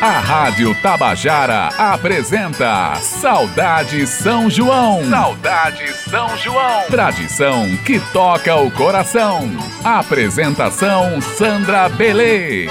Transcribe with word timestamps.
A 0.00 0.20
Rádio 0.20 0.80
Tabajara 0.80 1.70
apresenta 1.76 2.94
Saudade 3.00 4.06
São 4.06 4.48
João. 4.48 5.04
Saudade 5.10 5.92
São 5.92 6.36
João. 6.36 6.86
Tradição 6.88 7.64
que 7.84 7.98
toca 8.12 8.54
o 8.54 8.70
coração. 8.70 9.40
Apresentação 9.82 11.20
Sandra 11.20 11.88
Belê. 11.88 12.68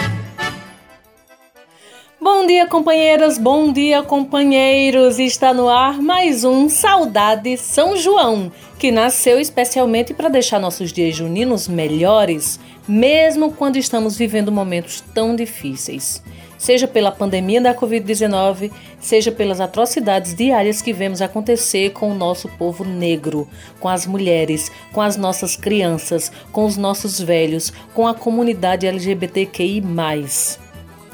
Bom 2.22 2.48
dia, 2.48 2.66
companheiras, 2.66 3.38
bom 3.38 3.74
dia, 3.74 4.02
companheiros. 4.02 5.20
Está 5.20 5.54
no 5.54 5.68
ar 5.68 6.02
mais 6.02 6.46
um 6.46 6.70
Saudade 6.70 7.58
São 7.58 7.98
João, 7.98 8.50
que 8.80 8.90
nasceu 8.90 9.38
especialmente 9.38 10.14
para 10.14 10.30
deixar 10.30 10.60
nossos 10.60 10.94
dias 10.94 11.14
juninos 11.14 11.68
melhores, 11.68 12.58
mesmo 12.88 13.52
quando 13.52 13.76
estamos 13.76 14.16
vivendo 14.18 14.50
momentos 14.50 15.04
tão 15.14 15.36
difíceis 15.36 16.24
seja 16.58 16.88
pela 16.88 17.12
pandemia 17.12 17.62
da 17.62 17.74
Covid-19, 17.74 18.72
seja 19.00 19.32
pelas 19.32 19.62
atrocidades 19.62 20.34
diárias 20.34 20.82
que 20.82 20.94
vemos 20.94 21.22
acontecer 21.22 21.92
com 21.92 22.12
o 22.12 22.16
nosso 22.16 22.48
povo 22.50 22.84
negro, 22.84 23.48
com 23.80 23.88
as 23.88 24.06
mulheres, 24.06 24.72
com 24.92 25.02
as 25.02 25.16
nossas 25.18 25.56
crianças, 25.56 26.32
com 26.52 26.66
os 26.66 26.78
nossos 26.78 27.20
velhos, 27.20 27.72
com 27.94 28.08
a 28.08 28.14
comunidade 28.14 28.88
LGBTQI. 28.88 29.84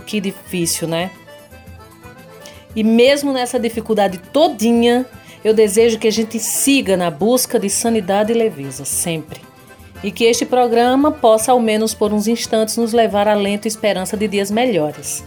Que 0.05 0.19
difícil, 0.19 0.87
né? 0.87 1.11
E 2.75 2.83
mesmo 2.83 3.31
nessa 3.31 3.59
dificuldade 3.59 4.17
todinha, 4.17 5.05
eu 5.43 5.53
desejo 5.53 5.99
que 5.99 6.07
a 6.07 6.11
gente 6.11 6.39
siga 6.39 6.97
na 6.97 7.11
busca 7.11 7.59
de 7.59 7.69
sanidade 7.69 8.31
e 8.31 8.35
leveza, 8.35 8.83
sempre 8.85 9.53
e 10.03 10.11
que 10.11 10.25
este 10.25 10.45
programa 10.45 11.11
possa, 11.11 11.53
ao 11.53 11.59
menos 11.59 11.93
por 11.93 12.11
uns 12.11 12.27
instantes, 12.27 12.75
nos 12.75 12.91
levar 12.91 13.27
a 13.27 13.33
lento 13.33 13.67
esperança 13.67 14.17
de 14.17 14.27
dias 14.27 14.51
melhores. 14.51 15.23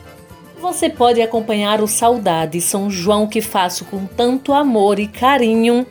Você 0.66 0.90
pode 0.90 1.22
acompanhar 1.22 1.80
o 1.80 1.86
Saudade 1.86 2.60
São 2.60 2.90
João 2.90 3.28
que 3.28 3.40
faço 3.40 3.84
com 3.84 4.04
tanto 4.04 4.52
amor 4.52 4.98
e 4.98 5.06
carinho 5.06 5.86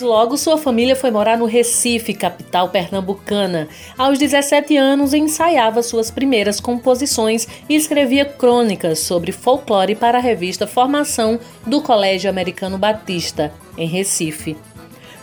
Logo, 0.00 0.36
sua 0.36 0.56
família 0.56 0.94
foi 0.94 1.10
morar 1.10 1.36
no 1.36 1.46
Recife, 1.46 2.14
capital 2.14 2.68
pernambucana. 2.68 3.66
Aos 3.98 4.16
17 4.16 4.76
anos, 4.76 5.14
ensaiava 5.14 5.82
suas 5.82 6.12
primeiras 6.12 6.60
composições 6.60 7.48
e 7.68 7.74
escrevia 7.74 8.24
crônicas 8.24 9.00
sobre 9.00 9.32
folclore 9.32 9.96
para 9.96 10.18
a 10.18 10.20
revista 10.20 10.64
Formação 10.64 11.40
do 11.66 11.80
Colégio 11.80 12.30
Americano 12.30 12.78
Batista, 12.78 13.52
em 13.76 13.88
Recife. 13.88 14.56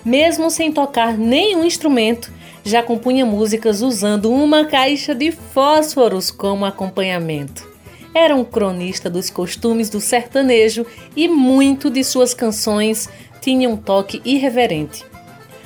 Mesmo 0.05 0.49
sem 0.49 0.71
tocar 0.71 1.17
nenhum 1.17 1.63
instrumento, 1.63 2.31
já 2.63 2.83
compunha 2.83 3.25
músicas 3.25 3.81
usando 3.81 4.31
uma 4.31 4.65
caixa 4.65 5.15
de 5.15 5.31
fósforos 5.31 6.29
como 6.29 6.65
acompanhamento. 6.65 7.71
Era 8.13 8.35
um 8.35 8.43
cronista 8.43 9.09
dos 9.09 9.29
costumes 9.29 9.89
do 9.89 9.99
sertanejo 9.99 10.85
e 11.15 11.27
muito 11.27 11.89
de 11.89 12.03
suas 12.03 12.33
canções 12.33 13.09
tinha 13.41 13.69
um 13.69 13.77
toque 13.77 14.21
irreverente. 14.23 15.03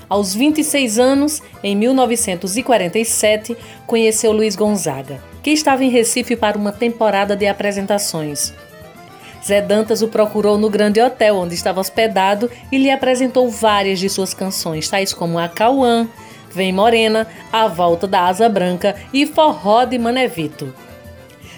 Aos 0.10 0.34
26 0.34 1.00
anos, 1.00 1.44
em 1.62 1.76
1947, 1.76 3.58
conheceu 3.86 4.32
Luiz 4.32 4.56
Gonzaga, 4.56 5.22
que 5.44 5.50
estava 5.50 5.84
em 5.84 5.90
Recife 5.90 6.36
para 6.36 6.58
uma 6.58 6.72
temporada 6.72 7.36
de 7.36 7.46
apresentações. 7.46 8.54
Zé 9.48 9.62
Dantas 9.62 10.02
o 10.02 10.10
procurou 10.10 10.58
no 10.58 10.70
grande 10.70 11.02
hotel 11.02 11.38
onde 11.38 11.56
estava 11.56 11.80
hospedado 11.80 12.52
e 12.70 12.78
lhe 12.78 12.92
apresentou 12.92 13.50
várias 13.50 13.98
de 13.98 14.10
suas 14.10 14.34
canções, 14.34 14.90
tais 14.90 15.14
como 15.14 15.40
A 15.40 15.48
Cauã, 15.48 16.06
Vem 16.52 16.74
Morena, 16.74 17.26
A 17.50 17.66
Volta 17.66 18.06
da 18.06 18.26
Asa 18.26 18.50
Branca 18.50 18.98
e 19.14 19.26
Forró 19.26 19.86
de 19.86 19.98
Manevito. 19.98 20.74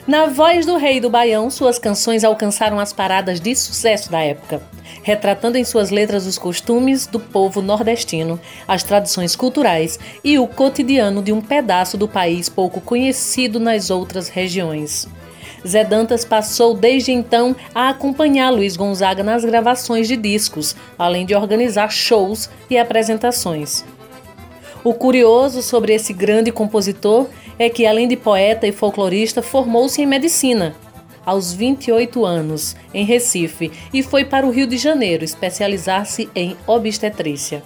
Na 0.05 0.27
voz 0.27 0.67
do 0.67 0.77
rei 0.77 0.99
do 0.99 1.09
Baião, 1.09 1.49
suas 1.49 1.79
canções 1.79 2.23
alcançaram 2.23 2.79
as 2.79 2.93
paradas 2.93 3.39
de 3.39 3.55
sucesso 3.55 4.11
da 4.11 4.21
época, 4.21 4.61
retratando 5.01 5.57
em 5.57 5.63
suas 5.63 5.89
letras 5.89 6.27
os 6.27 6.37
costumes 6.37 7.07
do 7.07 7.19
povo 7.19 7.59
nordestino, 7.59 8.39
as 8.67 8.83
tradições 8.83 9.35
culturais 9.35 9.99
e 10.23 10.37
o 10.37 10.45
cotidiano 10.45 11.23
de 11.23 11.33
um 11.33 11.41
pedaço 11.41 11.97
do 11.97 12.07
país 12.07 12.49
pouco 12.49 12.79
conhecido 12.79 13.59
nas 13.59 13.89
outras 13.89 14.29
regiões. 14.29 15.07
Zé 15.67 15.83
Dantas 15.83 16.23
passou 16.23 16.73
desde 16.73 17.11
então 17.11 17.55
a 17.73 17.89
acompanhar 17.89 18.49
Luiz 18.49 18.75
Gonzaga 18.77 19.23
nas 19.23 19.43
gravações 19.43 20.07
de 20.07 20.15
discos, 20.15 20.75
além 20.97 21.25
de 21.25 21.35
organizar 21.35 21.89
shows 21.91 22.49
e 22.69 22.77
apresentações. 22.77 23.83
O 24.83 24.93
curioso 24.93 25.61
sobre 25.61 25.93
esse 25.93 26.13
grande 26.13 26.51
compositor 26.51 27.27
é 27.57 27.69
que, 27.69 27.85
além 27.85 28.07
de 28.07 28.15
poeta 28.15 28.65
e 28.65 28.71
folclorista, 28.71 29.41
formou-se 29.41 30.01
em 30.01 30.05
medicina 30.05 30.75
aos 31.25 31.53
28 31.53 32.25
anos, 32.25 32.75
em 32.91 33.05
Recife, 33.05 33.71
e 33.93 34.01
foi 34.01 34.25
para 34.25 34.47
o 34.47 34.49
Rio 34.49 34.65
de 34.65 34.77
Janeiro 34.77 35.23
especializar-se 35.23 36.27
em 36.33 36.57
obstetrícia. 36.65 37.61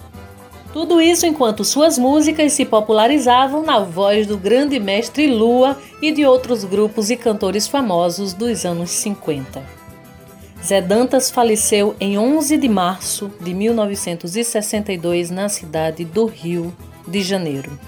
Tudo 0.74 1.00
isso 1.00 1.24
enquanto 1.24 1.64
suas 1.64 1.96
músicas 1.96 2.52
se 2.52 2.64
popularizavam 2.64 3.62
na 3.62 3.78
voz 3.78 4.26
do 4.26 4.36
grande 4.36 4.80
mestre 4.80 5.28
Lua 5.28 5.78
e 6.02 6.10
de 6.10 6.26
outros 6.26 6.64
grupos 6.64 7.10
e 7.10 7.16
cantores 7.16 7.68
famosos 7.68 8.32
dos 8.32 8.64
anos 8.64 8.90
50. 8.90 9.62
Zé 10.60 10.80
Dantas 10.80 11.30
faleceu 11.30 11.94
em 12.00 12.18
11 12.18 12.56
de 12.56 12.68
março 12.68 13.30
de 13.40 13.54
1962 13.54 15.30
na 15.30 15.48
cidade 15.48 16.04
do 16.04 16.26
Rio 16.26 16.74
de 17.06 17.22
Janeiro. 17.22 17.78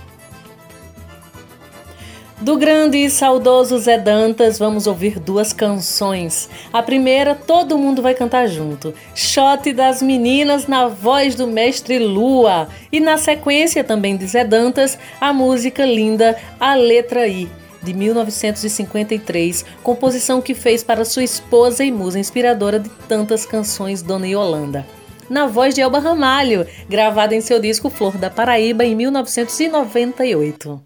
Do 2.39 2.59
grande 2.59 2.99
e 2.99 3.09
saudoso 3.09 3.79
Zé 3.79 3.97
Dantas, 3.97 4.59
vamos 4.59 4.87
ouvir 4.87 5.19
duas 5.19 5.55
canções. 5.55 6.51
A 6.71 6.83
primeira, 6.83 7.35
todo 7.35 7.79
mundo 7.79 8.03
vai 8.03 8.15
cantar 8.15 8.47
junto. 8.47 8.93
Shot 9.15 9.73
das 9.73 10.03
Meninas 10.03 10.67
na 10.67 10.87
voz 10.87 11.35
do 11.35 11.47
mestre 11.47 11.99
Lua. 11.99 12.69
E 12.93 13.01
na 13.01 13.17
sequência 13.17 13.83
também 13.83 14.19
de 14.19 14.27
Zé 14.27 14.45
Dantas, 14.45 14.99
a 15.19 15.33
música 15.33 15.87
linda 15.87 16.37
A 16.61 16.75
Letra 16.75 17.27
I, 17.27 17.49
de 17.83 17.95
1953, 17.95 19.65
composição 19.83 20.43
que 20.43 20.53
fez 20.53 20.85
para 20.85 21.07
sua 21.07 21.25
esposa 21.25 21.85
e 21.85 21.91
musa 21.91 22.19
inspiradora 22.19 22.79
de 22.79 22.91
tantas 23.09 23.47
canções, 23.47 24.03
Dona 24.03 24.29
Yolanda 24.29 24.87
na 25.29 25.49
voz 25.49 25.75
de 25.75 25.81
Elba 25.81 25.99
Ramalho, 25.99 26.65
gravada 26.89 27.35
em 27.35 27.41
seu 27.41 27.59
disco 27.59 27.91
Flor 27.91 28.17
da 28.17 28.31
Paraíba 28.31 28.85
em 28.85 28.95
1998. 28.95 30.86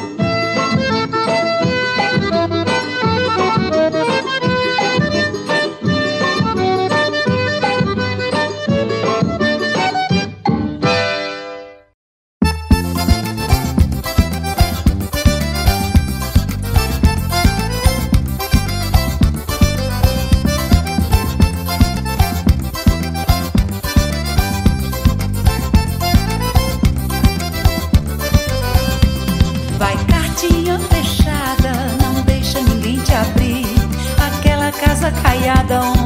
vaiada, 35.31 35.79
um 35.79 36.00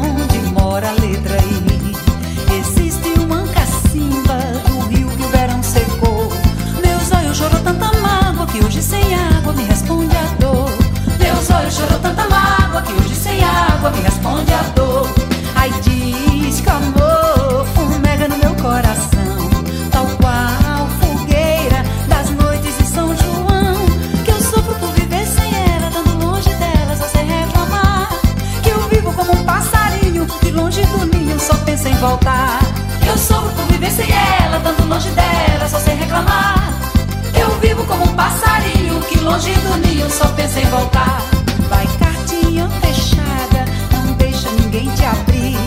sem 40.55 40.65
voltar. 40.67 41.21
Vai 41.67 41.85
cartinha 41.99 42.69
fechada, 42.79 43.65
não 43.91 44.13
deixa 44.13 44.49
ninguém 44.51 44.89
te 44.91 45.03
abrir. 45.03 45.57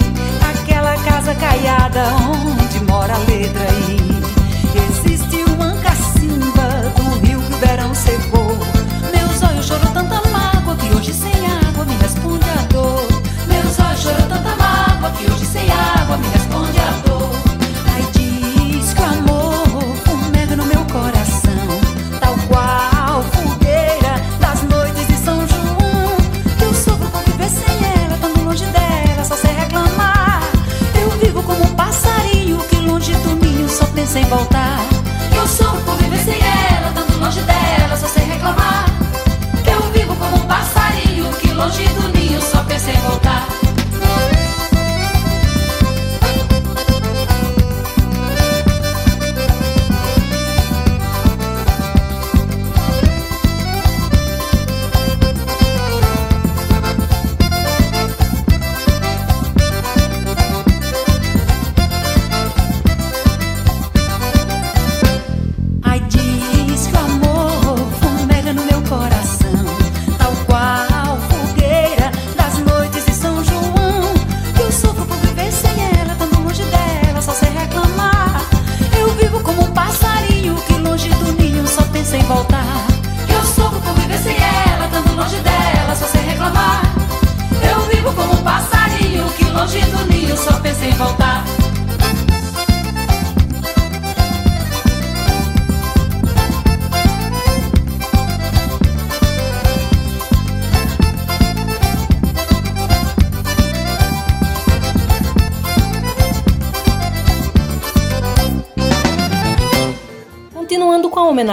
Aquela 0.50 0.96
casa 1.05 1.35
caiada 1.35 2.05
onde 2.17 2.81
mora 2.90 3.14
a 3.14 3.19
letra 3.19 3.69
e 3.87 3.88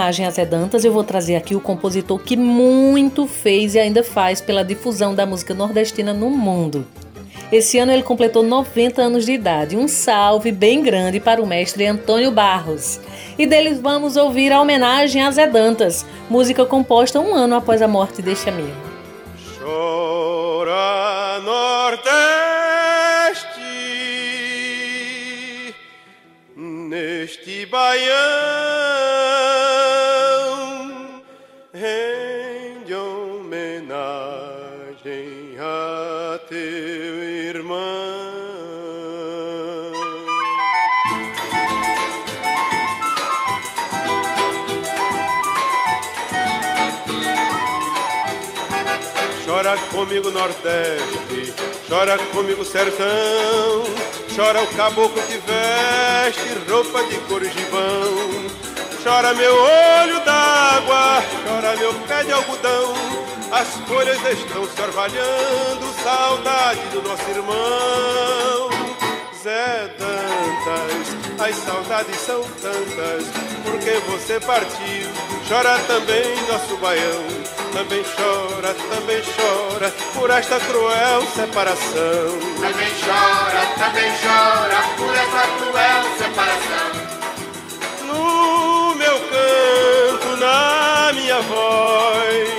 homenagem 0.06 0.24
a 0.24 0.30
Zé 0.30 0.44
Dantas, 0.44 0.84
eu 0.84 0.92
vou 0.92 1.02
trazer 1.02 1.34
aqui 1.34 1.56
o 1.56 1.60
compositor 1.60 2.18
que 2.20 2.36
muito 2.36 3.26
fez 3.26 3.74
e 3.74 3.80
ainda 3.80 4.04
faz 4.04 4.40
pela 4.40 4.64
difusão 4.64 5.12
da 5.14 5.26
música 5.26 5.52
nordestina 5.52 6.12
no 6.12 6.30
mundo. 6.30 6.86
Esse 7.50 7.76
ano 7.78 7.90
ele 7.92 8.04
completou 8.04 8.44
90 8.44 9.02
anos 9.02 9.26
de 9.26 9.32
idade. 9.32 9.76
Um 9.76 9.88
salve 9.88 10.52
bem 10.52 10.80
grande 10.82 11.18
para 11.18 11.42
o 11.42 11.46
mestre 11.46 11.86
Antônio 11.86 12.30
Barros. 12.30 13.00
E 13.36 13.46
deles 13.46 13.80
vamos 13.80 14.16
ouvir 14.16 14.52
a 14.52 14.60
homenagem 14.60 15.22
a 15.22 15.30
Zé 15.30 15.48
Dantas, 15.48 16.06
música 16.30 16.64
composta 16.64 17.18
um 17.18 17.34
ano 17.34 17.56
após 17.56 17.82
a 17.82 17.88
morte 17.88 18.22
deste 18.22 18.48
amigo. 18.48 18.76
Chora 19.58 21.40
Nordeste 21.40 22.46
neste 26.46 27.66
baião 35.56 36.06
Chora 49.44 49.76
comigo 49.90 50.30
Nordeste, 50.30 51.54
chora 51.88 52.18
comigo 52.32 52.64
Sertão, 52.64 53.84
chora 54.34 54.62
o 54.62 54.66
caboclo 54.74 55.22
que 55.22 55.38
veste 55.38 56.70
roupa 56.70 57.02
de 57.04 57.16
cor 57.20 57.42
gibão. 57.44 58.66
Chora 59.02 59.32
meu 59.34 59.54
olho 59.54 60.20
d'água, 60.24 61.22
chora 61.46 61.76
meu 61.76 61.94
pé 61.94 62.24
de 62.24 62.32
algodão, 62.32 62.94
as 63.58 63.68
folhas 63.88 64.18
estão 64.38 64.66
se 64.66 64.82
orvalhando, 64.82 66.02
saudade 66.02 66.80
do 66.92 67.02
nosso 67.02 67.30
irmão. 67.30 68.70
Zé 69.42 69.94
Dantas, 69.98 71.40
as 71.40 71.56
saudades 71.56 72.16
são 72.16 72.42
tantas, 72.60 73.24
porque 73.64 73.92
você 74.10 74.38
partiu, 74.40 75.08
chora 75.48 75.78
também 75.86 76.36
nosso 76.48 76.76
baião 76.76 77.56
também 77.72 78.02
chora, 78.04 78.74
também 78.74 79.22
chora 79.36 79.92
por 80.14 80.30
esta 80.30 80.58
cruel 80.60 81.22
separação. 81.34 82.38
Também 82.58 82.90
chora, 83.04 83.66
também 83.76 84.10
chora 84.22 84.78
por 84.96 85.14
esta 85.14 85.42
cruel 85.58 86.02
separação. 86.16 87.06
No 88.06 88.94
meu 88.94 89.20
canto, 89.20 90.36
na 90.38 91.12
minha 91.12 91.40
voz, 91.42 92.55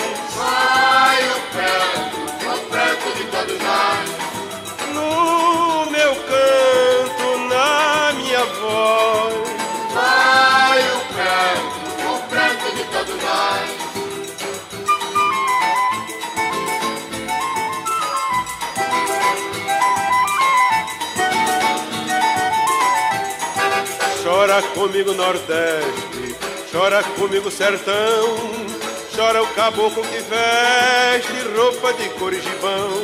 Chora 24.48 24.62
comigo 24.62 25.13
Nordeste, 25.13 26.36
chora 26.72 27.04
comigo 27.04 27.51
Sertão, 27.51 28.38
chora 29.13 29.44
o 29.44 29.48
caboclo 29.48 30.01
que 30.04 30.20
veste 30.20 31.34
roupa 31.54 31.92
de 31.92 32.08
cor 32.12 32.32
e 32.32 32.39
gibão. 32.39 33.04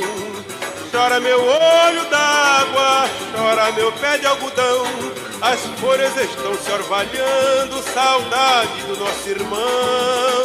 Chora 0.90 1.20
meu 1.20 1.38
olho 1.42 2.06
d'água, 2.10 3.10
chora 3.36 3.74
meu 3.74 3.92
pé 3.92 4.20
de 4.20 4.26
algodão, 4.26 4.86
as 5.42 5.60
folhas 5.82 6.16
estão 6.16 6.56
se 6.56 6.72
orvalhando, 6.72 7.84
saudade 7.94 8.82
do 8.84 8.96
nosso 8.96 9.28
irmão. 9.30 10.43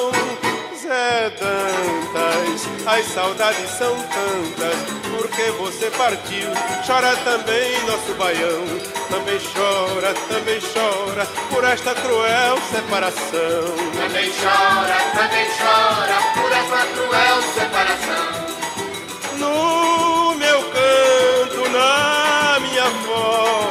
Zé 0.88 1.30
Dantas, 1.38 2.66
as 2.86 3.04
saudades 3.08 3.68
são 3.72 3.94
tantas, 3.94 4.74
porque 5.10 5.50
você 5.58 5.90
partiu. 5.90 6.48
Chora 6.86 7.14
também 7.24 7.78
nosso 7.82 8.14
baião, 8.14 8.64
também 9.10 9.38
chora, 9.52 10.14
também 10.30 10.58
chora 10.72 11.26
por 11.50 11.62
esta 11.64 11.94
cruel 11.94 12.56
separação. 12.72 13.76
Também 14.00 14.32
chora, 14.32 14.96
também 15.12 15.46
chora 15.58 16.16
por 16.32 16.50
esta 16.52 16.86
cruel 16.94 17.42
separação. 17.52 18.26
No 19.36 20.34
meu 20.36 20.62
canto, 20.70 21.68
na 21.68 22.60
minha 22.60 22.88
voz, 23.04 23.67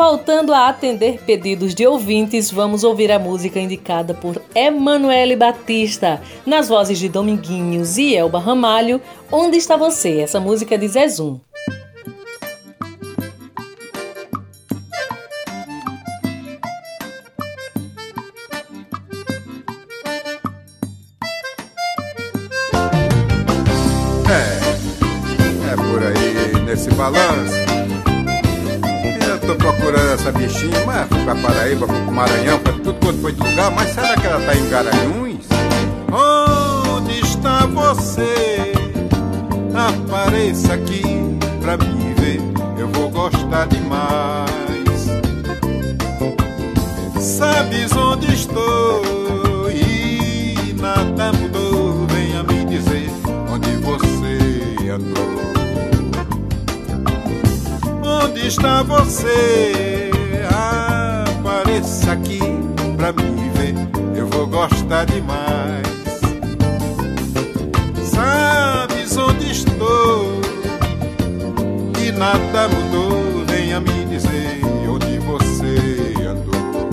voltando 0.00 0.54
a 0.54 0.66
atender 0.66 1.20
pedidos 1.26 1.74
de 1.74 1.86
ouvintes, 1.86 2.50
vamos 2.50 2.84
ouvir 2.84 3.12
a 3.12 3.18
música 3.18 3.60
indicada 3.60 4.14
por 4.14 4.40
Emanuele 4.54 5.36
Batista, 5.36 6.22
nas 6.46 6.70
vozes 6.70 6.98
de 6.98 7.06
Dominguinhos 7.06 7.98
e 7.98 8.16
Elba 8.16 8.38
Ramalho, 8.38 8.98
Onde 9.30 9.58
Está 9.58 9.76
Você? 9.76 10.20
Essa 10.20 10.40
música 10.40 10.74
é 10.74 10.78
de 10.78 10.88
Zezum. 10.88 11.38
Paraíba, 31.50 31.86
fui 31.88 32.00
pro 32.02 32.12
Maranhão, 32.12 32.58
pra 32.60 32.72
tudo 32.74 32.94
quanto 32.94 33.20
foi 33.20 33.32
de 33.32 33.42
lugar, 33.42 33.72
mas 33.72 33.90
será 33.90 34.14
que 34.14 34.24
ela 34.24 34.40
tá 34.46 34.54
em 34.54 34.68
Garanhuns? 34.68 35.46
Onde 36.12 37.18
está 37.20 37.66
você? 37.66 38.72
Apareça 39.74 40.74
aqui 40.74 41.02
pra 41.60 41.76
me 41.76 42.14
ver, 42.14 42.40
eu 42.78 42.86
vou 42.88 43.10
gostar 43.10 43.66
demais. 43.66 44.46
Sabes 47.18 47.90
onde 47.96 48.32
estou 48.32 49.68
e 49.72 50.72
nada 50.80 51.32
mudou, 51.32 52.06
venha 52.06 52.44
me 52.44 52.64
dizer 52.64 53.10
onde 53.50 53.70
você 53.78 54.88
andou. 54.88 55.40
Onde 58.04 58.46
está 58.46 58.84
você? 58.84 59.89
Vou 64.90 64.98
gostar 64.98 65.04
demais. 65.06 65.86
Sabes 68.04 69.16
onde 69.16 69.52
estou? 69.52 70.40
E 72.04 72.12
nada 72.12 72.68
mudou, 72.68 73.44
venha 73.46 73.80
me 73.80 74.04
dizer 74.06 74.60
onde 74.88 75.18
você 75.18 76.14
andou. 76.26 76.90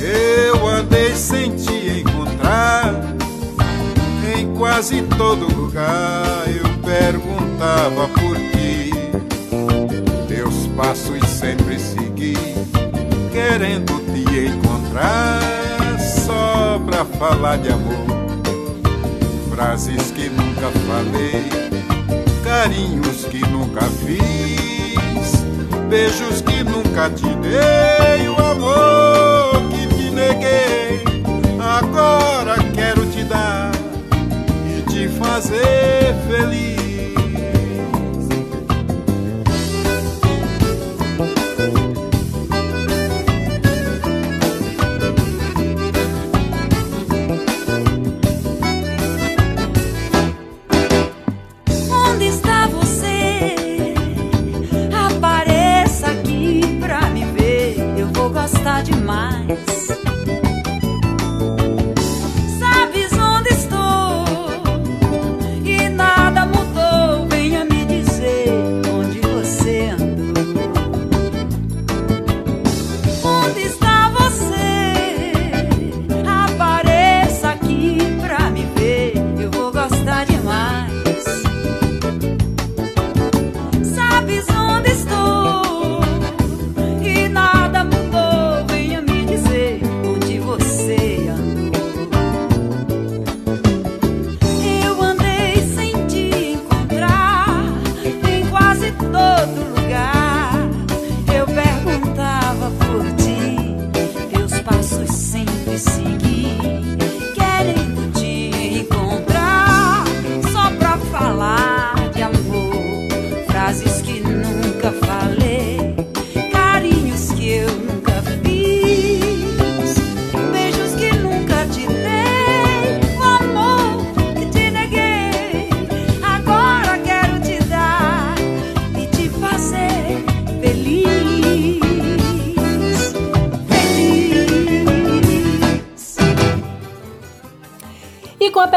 Eu 0.00 0.66
andei 0.66 1.14
sem 1.14 1.54
te 1.54 2.00
encontrar 2.00 2.92
em 4.36 4.52
quase 4.54 5.02
todo 5.16 5.46
lugar. 5.54 6.44
Eu 6.48 6.68
perguntava 6.82 8.08
por 8.08 8.36
passos 10.76 11.26
sempre 11.30 11.78
segui, 11.78 12.36
querendo 13.32 13.98
te 14.12 14.46
encontrar 14.46 14.65
só 15.98 16.80
pra 16.84 17.04
falar 17.04 17.58
de 17.58 17.70
amor. 17.70 18.06
Frases 19.50 20.10
que 20.10 20.28
nunca 20.28 20.70
falei, 20.86 21.48
carinhos 22.44 23.24
que 23.24 23.40
nunca 23.48 23.82
fiz, 23.82 25.44
beijos 25.88 26.42
que 26.42 26.62
nunca 26.62 27.10
te 27.10 27.26
dei, 27.36 28.28
o 28.28 28.36
amor 28.38 29.62
que 29.70 29.86
te 29.94 30.10
neguei. 30.10 31.02
Agora 31.60 32.56
quero 32.74 33.04
te 33.06 33.24
dar 33.24 33.72
e 34.66 34.82
te 34.82 35.08
fazer 35.08 36.14
feliz. 36.28 36.85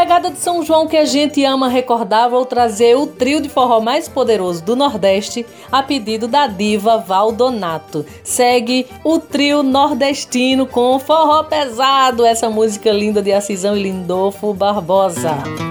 Pegada 0.10 0.32
de 0.32 0.40
São 0.40 0.66
João 0.66 0.88
que 0.88 0.98
a 0.98 1.06
gente 1.06 1.46
ama 1.46 1.70
recordar, 1.70 2.32
vou 2.32 2.44
trazer 2.44 2.98
o 2.98 3.06
trio 3.06 3.40
de 3.40 3.48
forró 3.48 3.80
mais 3.80 4.10
poderoso 4.10 4.64
do 4.64 4.76
Nordeste 4.76 5.46
a 5.72 5.84
pedido 5.84 6.28
da 6.28 6.48
diva 6.48 6.98
Valdonato. 6.98 8.04
Segue 8.24 8.88
o 9.04 9.20
trio 9.20 9.62
nordestino 9.62 10.66
com 10.66 10.98
forró 10.98 11.44
pesado, 11.44 12.26
essa 12.26 12.50
música 12.50 12.92
linda 12.92 13.22
de 13.22 13.32
Assisão 13.32 13.78
e 13.78 13.84
Lindolfo 13.84 14.52
Barbosa. 14.52 15.69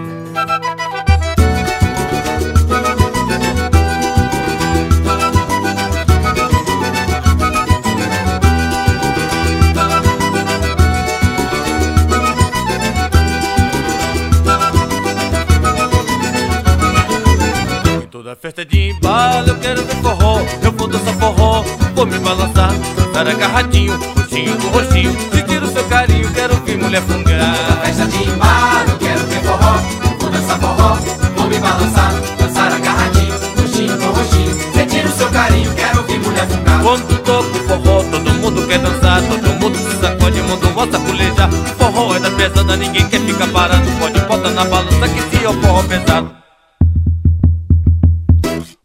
Vou 21.99 22.07
me 22.07 22.19
balançar. 22.21 22.73
Dançar 22.97 23.27
agarradinho, 23.27 23.99
roxinho 24.17 24.57
com 24.59 24.69
roxinho 24.69 25.13
Sentir 25.33 25.63
o 25.63 25.73
seu 25.73 25.85
carinho, 25.85 26.33
quero 26.33 26.55
ver 26.63 26.79
mulher 26.79 27.03
fungar. 27.03 27.81
Festa 27.85 28.07
de 28.07 28.23
embalo, 28.23 28.91
eu 28.91 28.99
quero 28.99 29.27
ver 29.27 29.43
forró. 29.43 29.75
Eu 30.05 30.19
vou 30.19 30.31
dançar 30.31 30.59
forró, 30.61 30.99
vou 31.37 31.47
me 31.49 31.59
balançar. 31.59 32.15
Dançar 32.39 32.73
agarradinho, 32.73 33.35
roxinho 33.61 33.99
com 33.99 34.07
roxinho 34.13 34.73
Sentir 34.73 35.07
o 35.07 35.11
seu 35.11 35.29
carinho, 35.31 35.75
quero 35.75 36.03
ver 36.05 36.21
mulher 36.21 36.47
fungar. 36.47 36.83
Quando 36.83 37.23
toco 37.25 37.59
forró, 37.67 38.03
todo 38.05 38.35
mundo 38.35 38.67
quer 38.69 38.79
dançar. 38.79 39.21
Todo 39.23 39.61
mundo 39.61 39.77
se 39.77 40.01
sacode, 40.01 40.41
mundo 40.43 40.73
volta 40.75 40.97
a 40.97 41.01
pulejar 41.01 41.51
Forró 41.79 42.15
é 42.15 42.21
da 42.21 42.31
pesada, 42.31 42.77
ninguém 42.77 43.09
quer 43.09 43.21
ficar 43.23 43.49
parado. 43.49 43.91
Pode 43.99 44.21
botar 44.21 44.51
na 44.51 44.65
balança 44.65 45.09
que 45.09 45.37
se 45.37 45.45
o 45.45 45.53
forró 45.55 45.83
pesado 45.83 46.48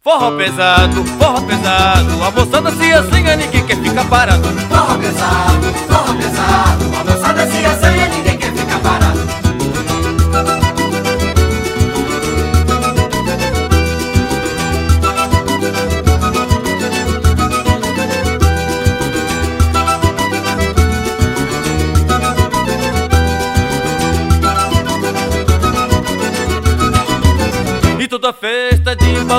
Forró 0.04 0.36
pesado, 0.36 1.02
forró 1.18 1.40
pesado, 1.46 2.22
a 2.22 2.30
moçada 2.30 2.70
se 2.72 2.92
assanha, 2.92 3.36
ninguém 3.36 3.64
quer 3.64 3.78
ficar 3.78 4.04
parado. 4.04 4.46
Forró 4.68 4.98
pesado, 4.98 5.72
forró 5.88 6.14
pesado, 6.18 6.84
a 7.00 7.04
moçada 7.10 7.46
se 7.50 7.64
assanha, 7.64 8.08
ninguém 8.08 8.23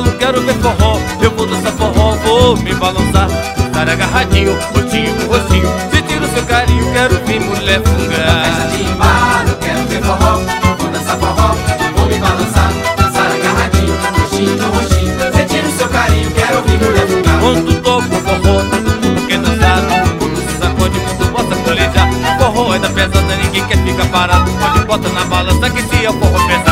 quero 0.03 0.41
ver 0.41 0.55
forró. 0.55 0.99
Eu 1.21 1.31
vou 1.31 1.47
dançar 1.47 1.71
forró, 1.73 2.15
vou 2.15 2.57
me 2.57 2.73
balançar. 2.73 3.29
Estar 3.57 3.89
agarradinho, 3.89 4.57
roxinho 4.73 5.15
com 5.15 5.95
Sentir 5.95 6.21
o 6.21 6.33
seu 6.33 6.43
carinho, 6.45 6.91
quero 6.91 7.15
ver 7.25 7.39
mulher 7.39 7.81
fungar. 7.81 8.45
Festa 8.45 8.77
de 8.77 8.83
embalo, 8.83 9.55
quero 9.61 9.85
ver 9.87 10.03
forró. 10.03 10.39
Vou 10.77 10.89
dançar 10.89 11.17
forró, 11.17 11.55
vou 11.95 12.05
me 12.07 12.17
balançar. 12.17 12.71
Dançar 12.97 13.31
agarradinho, 13.31 13.93
roxinho 14.19 14.57
com 14.57 15.37
Sentir 15.37 15.65
o 15.65 15.77
seu 15.77 15.87
carinho, 15.87 16.31
quero 16.31 16.61
ver 16.63 16.85
mulher 16.85 17.07
fungar. 17.07 17.39
Quando 17.39 17.81
toco 17.81 18.15
forró, 18.25 18.59
todo 18.69 19.05
mundo 19.05 19.27
quer 19.27 19.39
dançar? 19.39 19.81
Todo 19.81 20.27
mundo 20.27 20.41
se 20.49 20.57
sacode, 20.57 20.99
mundo 20.99 21.31
bota 21.31 21.55
colejar. 21.55 22.09
Forró 22.37 22.75
é 22.75 22.79
da 22.79 22.89
pesada, 22.89 23.35
ninguém 23.37 23.65
quer 23.65 23.77
ficar 23.77 24.07
parado. 24.07 24.51
Pode 24.51 24.85
bota 24.85 25.09
na 25.09 25.23
balança 25.23 25.69
que 25.69 25.81
se 25.83 26.05
é 26.05 26.09
o 26.09 26.13
forró 26.13 26.47
pesado 26.47 26.64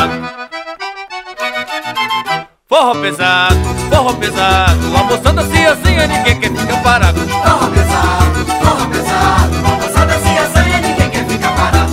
Forró 2.74 2.92
pesado, 3.00 3.54
forró 3.88 4.14
pesado 4.14 4.96
A 4.96 5.04
moçada 5.04 5.44
se 5.44 5.64
assanha, 5.64 6.08
ninguém 6.08 6.40
quer 6.40 6.50
ficar 6.50 6.82
parado. 6.82 7.20
Forró 7.20 7.70
pesado, 7.70 8.46
forró 8.64 8.86
pesado 8.90 9.56
A 9.64 9.76
moçada 9.76 10.18
se 10.18 10.38
assanha, 10.38 10.80
ninguém 10.80 11.08
quer 11.08 11.24
ficar 11.24 11.54
parado. 11.54 11.92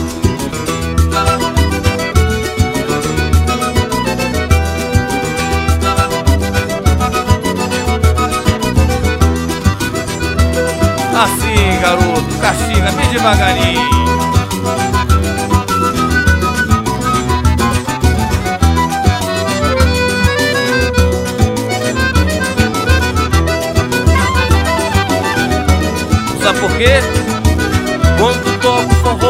Assim, 11.24 11.80
garoto, 11.80 12.38
castiga 12.42 12.92
bem 12.94 13.08
devagarinho 13.10 14.01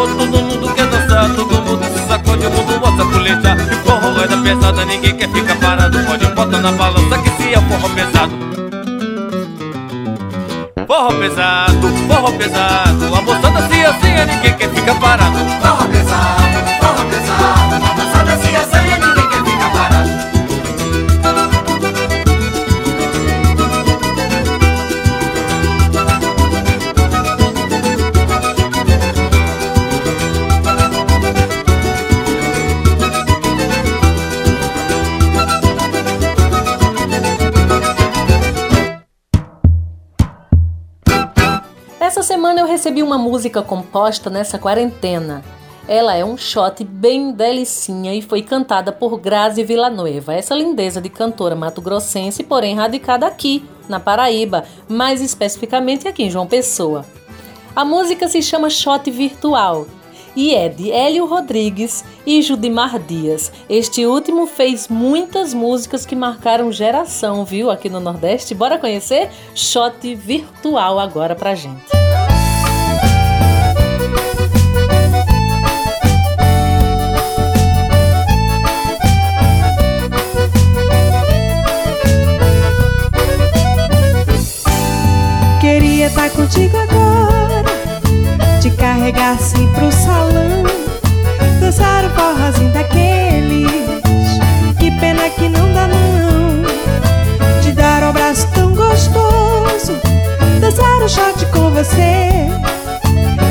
forró, 0.02 0.08
todo 0.08 0.44
mundo 0.44 0.74
quer 0.74 0.88
dançar 0.88 1.30
Todo 1.36 1.62
mundo 1.62 1.84
se 1.84 2.08
sacode, 2.08 2.46
o 2.46 2.50
mundo 2.52 2.80
bota 2.80 3.06
colejar 3.06 3.58
E 3.60 3.76
forró 3.76 4.22
é 4.22 4.28
da 4.28 4.38
pesada, 4.38 4.86
ninguém 4.86 5.16
quer 5.16 5.30
ficar 5.30 5.56
parado. 5.58 6.00
Pode 6.06 6.26
botar 6.28 6.60
na 6.60 6.72
balança 6.72 7.18
que 7.20 7.30
se 7.42 7.54
é 7.54 7.62
forró 7.62 7.90
pesado. 7.90 8.32
Forró 10.88 11.20
pesado, 11.20 11.88
forró 12.08 12.32
pesado. 12.38 13.16
A 13.16 13.22
moçada 13.22 13.68
se 13.70 13.86
assanha, 13.86 14.26
ninguém 14.26 14.54
quer 14.54 14.70
ficar 14.70 14.96
parado 14.96 15.38
música 43.22 43.62
composta 43.62 44.30
nessa 44.30 44.60
quarentena. 44.60 45.42
Ela 45.88 46.16
é 46.16 46.26
um 46.26 46.38
shot 46.38 46.84
bem 46.84 47.32
delicinha 47.32 48.14
e 48.14 48.22
foi 48.22 48.42
cantada 48.42 48.92
por 48.92 49.18
Grazi 49.18 49.64
Villanueva, 49.64 50.34
essa 50.34 50.56
lindeza 50.56 51.02
de 51.02 51.10
cantora 51.10 51.56
mato-grossense, 51.56 52.44
porém 52.44 52.76
radicada 52.76 53.26
aqui, 53.26 53.64
na 53.88 54.00
Paraíba, 54.00 54.64
mais 54.88 55.22
especificamente 55.22 56.08
aqui 56.08 56.24
em 56.24 56.30
João 56.30 56.48
Pessoa. 56.48 57.06
A 57.76 57.86
música 57.86 58.28
se 58.28 58.42
chama 58.42 58.70
Shot 58.70 59.10
Virtual 59.10 59.88
e 60.36 60.54
é 60.56 60.70
de 60.70 60.92
Hélio 60.92 61.26
Rodrigues 61.26 62.04
e 62.26 62.42
Judimar 62.42 63.00
Dias. 63.00 63.52
Este 63.70 64.06
último 64.06 64.48
fez 64.48 64.88
muitas 64.88 65.54
músicas 65.54 66.06
que 66.06 66.16
marcaram 66.16 66.72
geração, 66.72 67.44
viu, 67.44 67.70
aqui 67.70 67.90
no 67.90 68.00
Nordeste. 68.00 68.56
Bora 68.56 68.78
conhecer? 68.78 69.30
Shot 69.56 70.16
Virtual 70.16 71.00
agora 71.00 71.36
pra 71.36 71.56
gente. 71.56 72.11
Contigo 86.36 86.78
agora 86.78 87.63
te 88.62 88.70
carregar 88.72 89.34
assim 89.34 89.67
pro 89.70 89.91
salão, 89.91 90.63
dançar 91.60 92.06
o 92.06 92.10
forrozinho 92.12 92.72
daqueles. 92.72 93.72
Que 94.78 94.91
pena 95.00 95.30
que 95.30 95.50
não 95.50 95.74
dá 95.74 95.88
não, 95.88 97.62
te 97.62 97.72
dar 97.72 98.04
um 98.04 98.10
abraço 98.10 98.48
tão 98.54 98.74
gostoso, 98.74 100.00
dançar 100.60 101.02
o 101.02 101.10
shot 101.10 101.46
com 101.48 101.72
você. 101.72 102.48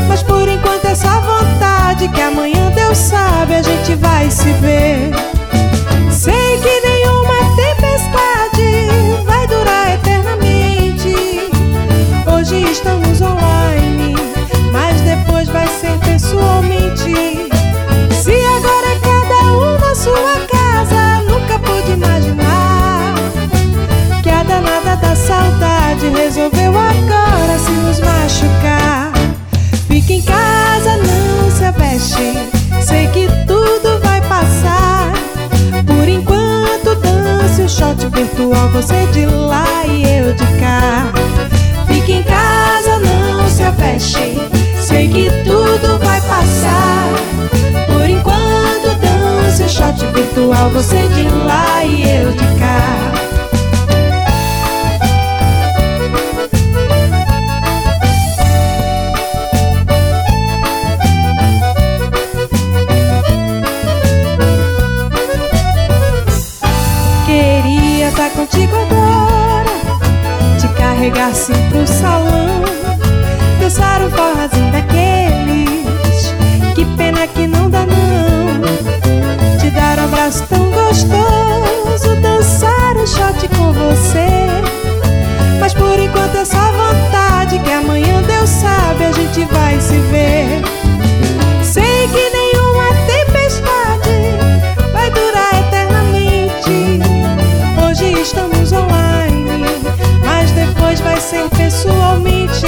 Mas 0.08 0.22
por 0.22 0.48
enquanto 0.48 0.84
é 0.86 0.94
só 0.94 1.20
vontade 1.20 2.08
que 2.08 2.20
amanhã 2.20 2.70
Deus 2.70 2.98
sabe 2.98 3.54
a 3.54 3.62
gente 3.62 3.94
vai 3.96 4.30
se 4.30 4.52
ver. 4.54 5.10
Sei 6.10 6.58
que 6.58 6.80
nenhuma 6.80 6.89
saudade 26.00 26.08
resolveu 26.08 26.72
agora 26.78 27.58
se 27.58 27.70
nos 27.70 28.00
machucar. 28.00 29.12
Fica 29.86 30.12
em 30.12 30.22
casa, 30.22 30.96
não 30.96 31.50
se 31.50 31.64
aveste, 31.64 32.48
sei 32.82 33.06
que 33.08 33.28
tudo 33.46 34.00
vai 34.02 34.20
passar. 34.22 35.12
Por 35.86 36.08
enquanto, 36.08 36.94
dance 36.96 37.62
o 37.62 37.68
shot 37.68 38.06
virtual, 38.08 38.68
você 38.70 39.06
de 39.12 39.26
lá 39.26 39.84
e 39.86 40.18
eu 40.18 40.32
de 40.32 40.46
cá. 40.58 41.12
Fica 41.86 42.12
em 42.12 42.22
casa, 42.22 42.98
não 42.98 43.48
se 43.48 43.62
aveste. 43.62 44.38
Sei 44.80 45.08
que 45.08 45.30
tudo 45.44 45.98
vai 45.98 46.20
passar. 46.22 47.08
Por 47.86 48.08
enquanto, 48.08 48.96
dance 49.00 49.62
o 49.62 49.68
shot 49.68 50.04
virtual. 50.12 50.70
Você 50.70 51.06
de 51.08 51.28
lá 51.28 51.84
e 51.84 52.02
eu 52.02 52.32
de 52.32 52.58
cá. 52.58 53.19
Assim 71.18 71.52
pro 71.70 71.86
salão. 71.86 72.60
Dançar 73.60 74.02
o 74.02 74.10
forrozinho 74.10 74.72
daqueles 74.72 76.34
Que 76.74 76.84
pena 76.96 77.26
que 77.28 77.46
não 77.46 77.70
dá 77.70 77.86
não. 77.86 79.58
Te 79.58 79.70
dar 79.70 79.98
um 79.98 80.04
abraço 80.04 80.44
tão 80.48 80.70
gostoso 80.70 82.16
Dançar 82.20 82.96
o 82.96 83.06
shot 83.06 83.48
com 83.56 83.72
você. 83.72 84.48
Mas 85.60 85.72
por 85.74 85.98
enquanto 85.98 86.36
é 86.36 86.44
só 86.44 86.58
vontade 86.72 87.58
Que 87.60 87.70
amanhã 87.70 88.22
Deus 88.22 88.48
sabe 88.48 89.04
a 89.04 89.12
gente 89.12 89.44
vai 89.52 89.69
ser 101.20 101.48
pessoalmente 101.50 102.66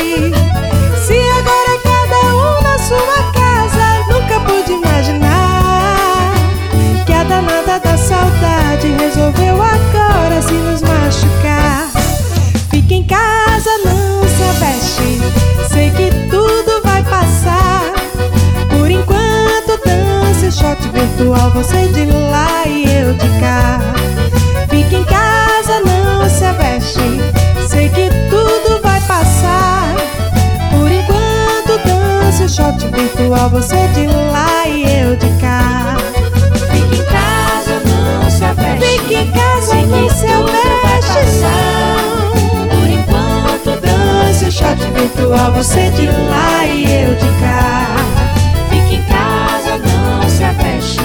se 1.07 1.19
agora 1.39 1.81
cada 1.83 2.35
um 2.35 2.63
na 2.63 2.79
sua 2.79 3.33
casa, 3.33 4.05
nunca 4.11 4.41
pude 4.41 4.73
imaginar 4.73 6.33
que 7.07 7.13
a 7.13 7.25
danada 7.25 7.81
da 7.81 7.97
saudade 7.97 8.89
resolveu 9.01 9.55
agora 9.55 10.43
se 10.43 10.53
nos 10.53 10.83
machucar. 10.83 11.91
Fica 12.71 12.95
em 12.95 13.05
casa, 13.05 13.71
não 13.85 14.23
se 14.29 14.43
aveste, 14.45 15.73
sei 15.73 15.91
que 15.91 16.11
tudo 16.31 16.83
vai 16.85 17.03
passar. 17.05 17.83
Por 18.69 18.91
enquanto, 18.91 19.81
dance 19.85 20.53
shot 20.53 20.79
virtual, 20.91 21.51
você 21.53 21.89
de 21.89 22.05
lá 22.05 22.67
e 22.67 22.85
eu 22.85 23.15
de 23.15 23.29
cá. 23.41 23.82
Você 33.49 33.89
de 33.89 34.07
lá 34.07 34.67
e 34.69 34.83
eu 34.83 35.17
de 35.17 35.29
cá. 35.41 35.97
Fique 36.71 37.01
em 37.01 37.05
casa, 37.07 37.81
não 37.87 38.31
se 38.31 38.45
aveste. 38.45 38.87
Fique 38.87 39.15
em 39.15 39.31
casa, 39.31 39.75
não 39.75 40.11
se 40.11 40.27
aveste. 40.27 41.13
Por 42.69 42.89
enquanto, 42.89 43.81
dance 43.81 44.45
o 44.45 44.53
shot 44.53 44.77
virtual, 44.93 45.53
você 45.53 45.91
de 45.91 46.07
lá 46.07 46.67
e 46.67 46.85
eu 46.85 47.15
de 47.15 47.29
cá. 47.41 47.97
Fique 48.69 48.97
em 48.97 49.03
casa, 49.05 49.79
não 49.79 50.29
se 50.29 50.45
aveste. 50.45 51.01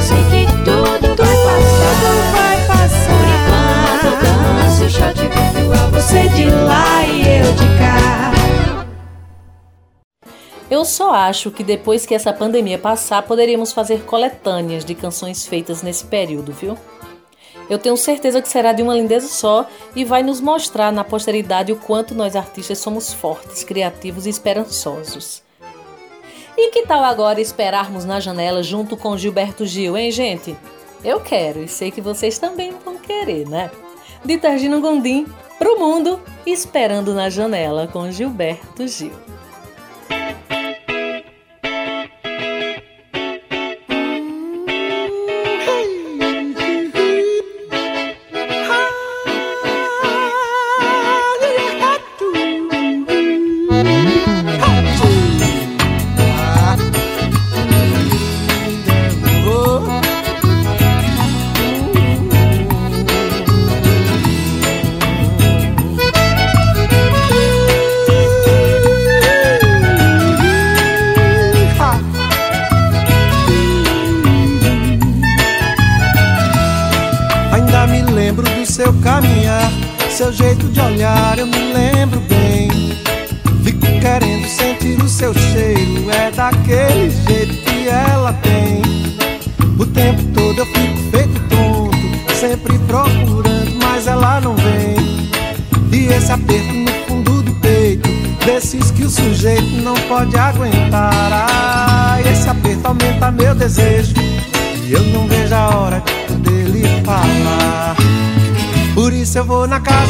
Sei 0.00 0.24
que 0.30 0.52
tudo, 0.64 1.14
tudo 1.14 1.22
vai 1.22 1.36
passar. 1.36 1.94
vai 2.32 2.56
passar. 2.66 3.14
Por 3.16 3.28
enquanto, 3.36 4.08
dance 4.24 4.84
o 4.84 4.90
shot 4.90 5.20
virtual, 5.20 5.90
você 5.92 6.28
de 6.30 6.50
lá 6.50 7.04
e 7.06 7.38
eu 7.38 7.52
de 7.52 7.66
cá. 7.78 7.79
Eu 10.80 10.84
só 10.86 11.10
acho 11.10 11.50
que 11.50 11.62
depois 11.62 12.06
que 12.06 12.14
essa 12.14 12.32
pandemia 12.32 12.78
passar, 12.78 13.20
poderíamos 13.24 13.70
fazer 13.70 14.02
coletâneas 14.06 14.82
de 14.82 14.94
canções 14.94 15.46
feitas 15.46 15.82
nesse 15.82 16.06
período, 16.06 16.54
viu? 16.54 16.74
Eu 17.68 17.78
tenho 17.78 17.98
certeza 17.98 18.40
que 18.40 18.48
será 18.48 18.72
de 18.72 18.82
uma 18.82 18.94
lindeza 18.94 19.28
só 19.28 19.68
e 19.94 20.06
vai 20.06 20.22
nos 20.22 20.40
mostrar 20.40 20.90
na 20.90 21.04
posteridade 21.04 21.70
o 21.70 21.76
quanto 21.76 22.14
nós 22.14 22.34
artistas 22.34 22.78
somos 22.78 23.12
fortes, 23.12 23.62
criativos 23.62 24.24
e 24.24 24.30
esperançosos. 24.30 25.42
E 26.56 26.70
que 26.70 26.86
tal 26.86 27.04
agora 27.04 27.42
esperarmos 27.42 28.06
na 28.06 28.18
janela 28.18 28.62
junto 28.62 28.96
com 28.96 29.18
Gilberto 29.18 29.66
Gil, 29.66 29.98
hein, 29.98 30.10
gente? 30.10 30.56
Eu 31.04 31.20
quero 31.20 31.62
e 31.62 31.68
sei 31.68 31.90
que 31.90 32.00
vocês 32.00 32.38
também 32.38 32.72
vão 32.82 32.96
querer, 32.96 33.46
né? 33.46 33.70
De 34.24 34.38
Targino 34.38 34.80
Gondim 34.80 35.26
pro 35.58 35.78
mundo, 35.78 36.18
esperando 36.46 37.12
na 37.12 37.28
janela 37.28 37.86
com 37.86 38.10
Gilberto 38.10 38.88
Gil. 38.88 39.12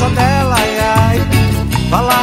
Casa 0.01 0.09
dela, 0.15 0.57
ai, 0.57 0.79
ai. 0.79 1.91
Falar 1.91 2.20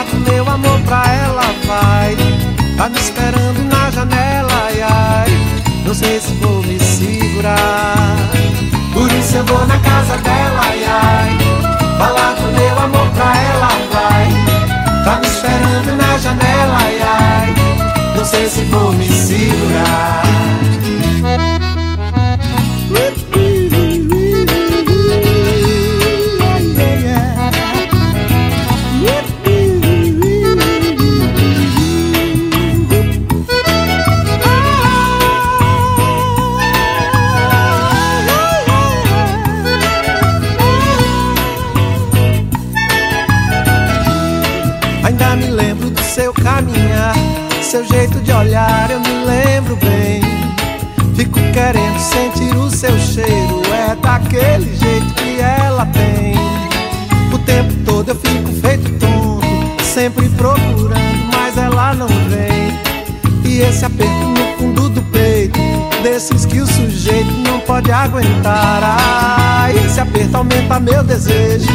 pode 67.88 67.92
aguentar. 67.92 68.82
Ah, 68.84 69.72
esse 69.72 70.00
aperto 70.00 70.38
aumenta 70.38 70.80
meu 70.80 71.04
desejo. 71.04 71.70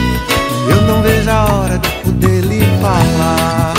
Eu 0.68 0.82
não 0.82 1.02
vejo 1.02 1.30
a 1.30 1.44
hora 1.44 1.78
de 1.78 1.88
poder 1.88 2.40
lhe 2.42 2.60
falar. 2.80 3.74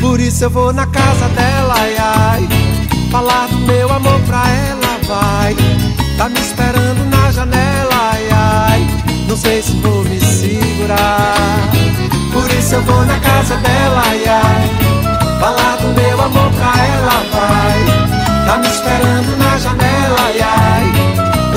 Por 0.00 0.20
isso 0.20 0.44
eu 0.44 0.50
vou 0.50 0.72
na 0.72 0.86
casa 0.86 1.28
dela, 1.30 1.74
ai, 1.76 1.96
ai. 1.98 2.48
Falar 3.10 3.48
do 3.48 3.58
meu 3.58 3.92
amor 3.92 4.20
pra 4.20 4.42
ela, 4.48 4.98
vai. 5.06 5.56
Tá 6.16 6.28
me 6.28 6.40
esperando 6.40 7.10
na 7.10 7.32
janela, 7.32 7.92
ai, 7.92 8.28
ai. 8.30 8.86
Não 9.28 9.36
sei 9.36 9.62
se 9.62 9.72
vou 9.80 10.04
me 10.04 10.20
segurar. 10.20 11.58
Por 12.32 12.50
isso 12.52 12.74
eu 12.76 12.82
vou 12.82 13.04
na 13.04 13.18
casa 13.18 13.56
dela, 13.56 14.02
ai, 14.06 14.24
ai. 14.26 15.40
Falar 15.40 15.76
do 15.76 15.88
meu 15.88 16.20
amor 16.20 16.50
pra 16.52 16.84
ela, 16.84 17.24
vai. 17.32 18.46
Tá 18.46 18.58
me 18.58 18.68
esperando 18.68 19.36
na. 19.36 19.41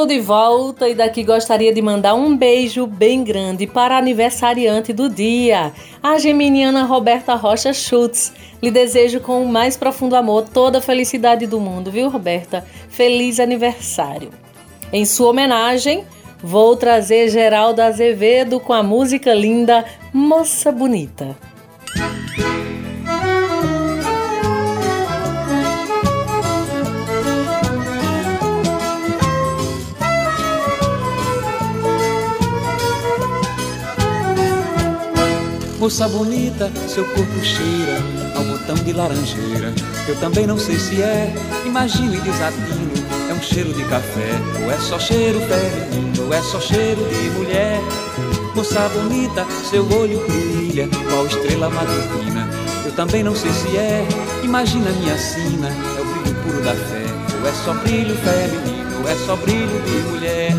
estou 0.00 0.06
de 0.06 0.20
volta 0.20 0.88
e 0.88 0.94
daqui 0.94 1.22
gostaria 1.22 1.74
de 1.74 1.82
mandar 1.82 2.14
um 2.14 2.34
beijo 2.34 2.86
bem 2.86 3.22
grande 3.22 3.66
para 3.66 3.96
a 3.96 3.98
aniversariante 3.98 4.94
do 4.94 5.10
dia, 5.10 5.72
a 6.02 6.18
geminiana 6.18 6.84
Roberta 6.84 7.34
Rocha 7.34 7.74
Schultz. 7.74 8.32
Lhe 8.62 8.70
desejo 8.70 9.20
com 9.20 9.42
o 9.42 9.48
mais 9.48 9.76
profundo 9.76 10.16
amor 10.16 10.48
toda 10.48 10.78
a 10.78 10.80
felicidade 10.80 11.46
do 11.46 11.60
mundo, 11.60 11.90
viu, 11.90 12.08
Roberta? 12.08 12.64
Feliz 12.88 13.38
aniversário. 13.38 14.30
Em 14.90 15.04
sua 15.04 15.30
homenagem, 15.30 16.04
vou 16.42 16.76
trazer 16.76 17.28
Geraldo 17.28 17.82
Azevedo 17.82 18.58
com 18.58 18.72
a 18.72 18.82
música 18.82 19.34
linda 19.34 19.84
Moça 20.14 20.72
Bonita. 20.72 21.36
Moça 35.80 36.06
bonita, 36.06 36.70
seu 36.86 37.06
corpo 37.06 37.42
cheira 37.42 37.96
ao 38.36 38.44
botão 38.44 38.74
de 38.84 38.92
laranjeira. 38.92 39.72
Eu 40.06 40.14
também 40.20 40.46
não 40.46 40.58
sei 40.58 40.78
se 40.78 41.00
é, 41.00 41.32
imagino 41.64 42.14
e 42.14 42.20
desatino. 42.20 42.90
É 43.30 43.32
um 43.32 43.40
cheiro 43.40 43.72
de 43.72 43.82
café, 43.84 44.28
ou 44.62 44.70
é 44.70 44.76
só 44.76 44.98
cheiro 44.98 45.40
feminino, 45.40 46.26
ou 46.26 46.34
é 46.34 46.42
só 46.42 46.60
cheiro 46.60 47.02
de 47.08 47.30
mulher. 47.30 47.80
Moça 48.54 48.90
bonita, 48.90 49.46
seu 49.70 49.82
olho 49.98 50.22
brilha, 50.26 50.86
qual 51.08 51.26
estrela 51.26 51.70
matutina. 51.70 52.46
Eu 52.84 52.92
também 52.92 53.24
não 53.24 53.34
sei 53.34 53.50
se 53.50 53.74
é, 53.78 54.06
imagina 54.44 54.90
minha 54.90 55.16
sina, 55.16 55.68
é 55.68 56.00
o 56.02 56.04
brilho 56.04 56.36
puro 56.42 56.62
da 56.62 56.74
fé, 56.74 57.06
ou 57.40 57.48
é 57.48 57.52
só 57.64 57.72
brilho 57.72 58.14
feminino, 58.16 59.00
ou 59.02 59.08
é 59.08 59.14
só 59.24 59.34
brilho 59.34 59.82
de 59.86 60.10
mulher. 60.10 60.52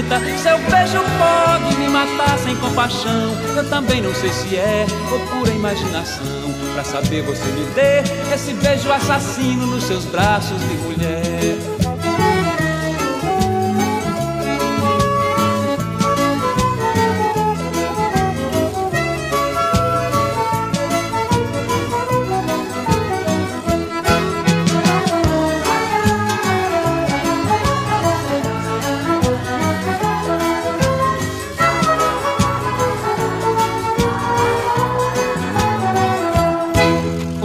Bonita, 0.00 0.18
seu 0.38 0.58
beijo 0.70 0.98
pode 1.18 1.76
me 1.76 1.88
matar 1.88 2.38
sem 2.38 2.56
compaixão. 2.56 3.36
Eu 3.54 3.68
também 3.68 4.00
não 4.00 4.14
sei 4.14 4.30
se 4.32 4.56
é 4.56 4.86
ou 5.12 5.20
pura 5.26 5.50
imaginação. 5.50 6.24
Pra 6.72 6.82
saber 6.82 7.22
você 7.22 7.44
me 7.44 7.64
dê 7.74 8.00
esse 8.34 8.54
beijo 8.54 8.90
assassino 8.90 9.66
nos 9.66 9.84
seus 9.84 10.06
braços 10.06 10.58
de 10.58 10.74
mulher. 10.76 11.69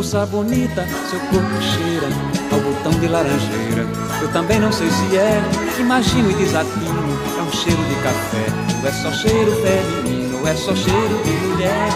Moça 0.05 0.23
bonita, 0.27 0.85
seu 1.09 1.19
corpo 1.19 1.61
cheira 1.63 2.07
ao 2.51 2.59
botão 2.59 2.91
de 2.99 3.07
laranjeira. 3.07 3.87
Eu 4.21 4.27
também 4.31 4.59
não 4.59 4.71
sei 4.71 4.87
se 4.91 5.17
é, 5.17 5.41
imagino 5.79 6.29
e 6.29 6.33
desatino. 6.35 7.19
É 7.39 7.41
um 7.41 7.51
cheiro 7.51 7.83
de 7.85 7.95
café, 8.03 8.45
ou 8.83 8.87
é 8.87 8.91
só 8.91 9.11
cheiro 9.11 9.51
feminino, 9.63 10.41
ou 10.41 10.47
é 10.47 10.55
só 10.55 10.75
cheiro 10.75 11.23
de 11.23 11.31
mulher. 11.47 11.89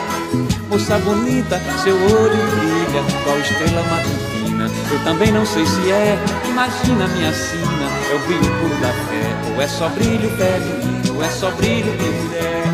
Moça 0.72 0.98
bonita, 0.98 1.62
seu 1.84 1.96
olho 1.96 2.48
brilha, 2.58 3.04
qual 3.24 3.38
estrela 3.38 3.84
matutina. 3.84 4.72
Eu 4.92 5.04
também 5.04 5.32
não 5.32 5.46
sei 5.46 5.68
se 5.68 5.92
é, 5.92 6.18
imagina 6.50 7.08
minha 7.10 7.32
sina. 7.32 7.90
É 8.12 8.16
o 8.16 8.20
brilho 8.26 8.60
puro 8.60 8.82
da 8.82 8.92
fé, 8.92 9.54
ou 9.54 9.62
é 9.62 9.68
só 9.68 9.88
brilho 9.90 10.32
feminino, 10.32 11.16
ou 11.16 11.24
é 11.24 11.30
só 11.30 11.52
brilho 11.52 11.96
de 11.96 12.06
mulher. 12.06 12.69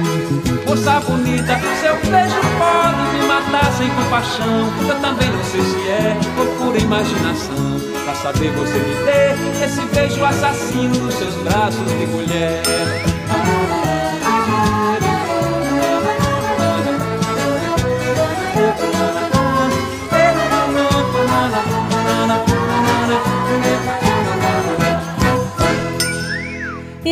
Moça 0.76 1.00
bonita, 1.00 1.58
seu 1.80 1.96
beijo 2.12 2.36
pode 2.60 3.18
me 3.18 3.26
matar 3.26 3.72
sem 3.72 3.90
compaixão. 3.92 4.68
Eu 4.90 5.00
também 5.00 5.30
não 5.30 5.44
sei 5.46 5.62
se 5.62 5.88
é 5.88 6.18
ou 6.38 6.46
pura 6.58 6.78
imaginação. 6.78 7.80
Pra 8.04 8.14
saber 8.14 8.52
você 8.52 8.78
me 8.80 8.94
dê 9.06 9.64
esse 9.64 9.82
beijo 9.96 10.26
assassino 10.26 10.94
nos 11.00 11.16
seus 11.16 11.34
braços 11.36 11.88
de 11.98 12.06
mulher. 12.08 12.62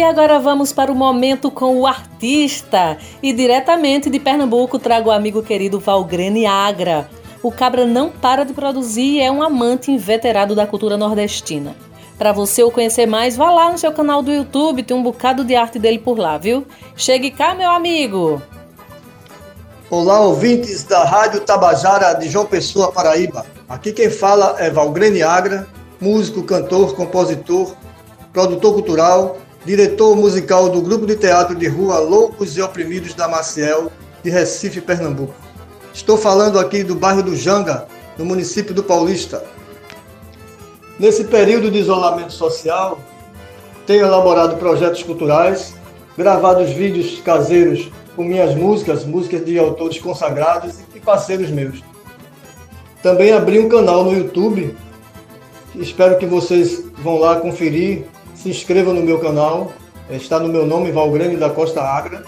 E 0.04 0.06
agora 0.06 0.38
vamos 0.38 0.74
para 0.74 0.92
o 0.92 0.96
momento 0.96 1.50
com 1.50 1.78
o 1.78 1.88
artista. 1.88 2.98
E 3.22 3.32
diretamente 3.32 4.10
de 4.10 4.20
Pernambuco 4.20 4.78
trago 4.78 5.08
o 5.08 5.14
amigo 5.14 5.42
querido 5.42 5.80
Valgrene 5.80 6.46
Agra. 6.46 7.10
O 7.42 7.50
Cabra 7.50 7.86
não 7.86 8.10
para 8.10 8.44
de 8.44 8.52
produzir 8.52 9.14
e 9.14 9.22
é 9.22 9.32
um 9.32 9.42
amante 9.42 9.94
inveterado 9.94 10.54
da 10.54 10.68
cultura 10.68 10.98
nordestina. 10.98 11.74
Para 12.18 12.34
você 12.34 12.62
o 12.62 12.70
conhecer 12.70 13.06
mais, 13.06 13.38
vá 13.38 13.50
lá 13.50 13.72
no 13.72 13.78
seu 13.78 13.94
canal 13.94 14.22
do 14.22 14.30
YouTube, 14.30 14.84
tem 14.84 14.96
um 14.96 15.02
bocado 15.02 15.42
de 15.42 15.56
arte 15.56 15.80
dele 15.80 16.00
por 16.00 16.20
lá, 16.20 16.38
viu? 16.38 16.68
Chegue 16.98 17.32
cá, 17.32 17.56
meu 17.56 17.70
amigo! 17.70 18.42
Olá, 19.90 20.20
ouvintes 20.20 20.84
da 20.84 21.06
Rádio 21.06 21.40
Tabajara 21.40 22.12
de 22.16 22.30
João 22.30 22.46
Pessoa, 22.46 22.92
Paraíba. 22.92 23.46
Aqui 23.70 23.94
quem 23.94 24.10
fala 24.10 24.58
é 24.60 24.70
Valgrene 24.70 25.24
Agra, 25.24 25.66
músico, 26.02 26.44
cantor, 26.44 26.94
compositor, 26.94 27.74
produtor 28.34 28.74
cultural 28.74 29.38
diretor 29.66 30.16
musical 30.16 30.70
do 30.70 30.82
grupo 30.82 31.06
de 31.06 31.16
teatro 31.16 31.56
de 31.56 31.68
rua 31.68 32.00
Loucos 32.00 32.58
e 32.58 32.62
Oprimidos 32.62 33.14
da 33.14 33.28
Maciel, 33.28 33.92
de 34.22 34.30
Recife, 34.30 34.82
Pernambuco. 34.82 35.34
Estou 35.94 36.18
falando 36.18 36.60
aqui 36.60 36.84
do 36.84 36.96
bairro 36.96 37.24
do 37.24 37.36
Janga, 37.36 37.88
no 38.18 38.26
município 38.26 38.74
do 38.74 38.84
Paulista. 38.84 39.44
Nesse 41.00 41.24
período 41.24 41.72
de 41.72 41.80
isolamento 41.80 42.34
social, 42.34 43.00
tenho 43.88 44.06
elaborado 44.06 44.58
projetos 44.58 45.02
culturais, 45.04 45.74
gravado 46.18 46.66
vídeos 46.66 47.22
caseiros 47.22 47.90
com 48.16 48.24
minhas 48.24 48.54
músicas, 48.56 49.06
músicas 49.06 49.46
de 49.46 49.58
autores 49.58 49.98
consagrados 50.00 50.80
e 50.94 51.00
parceiros 51.00 51.50
meus. 51.50 51.84
Também 53.02 53.32
abri 53.32 53.60
um 53.60 53.70
canal 53.70 54.04
no 54.04 54.16
YouTube, 54.16 54.76
espero 55.76 56.18
que 56.18 56.26
vocês 56.26 56.84
vão 57.02 57.18
lá 57.18 57.38
conferir 57.38 58.06
se 58.36 58.50
inscreva 58.50 58.94
no 58.94 59.02
meu 59.02 59.20
canal, 59.20 59.74
está 60.10 60.40
no 60.40 60.50
meu 60.50 60.66
nome, 60.66 60.92
Valgrande 60.92 61.38
da 61.38 61.50
Costa 61.50 61.82
Agra. 61.82 62.24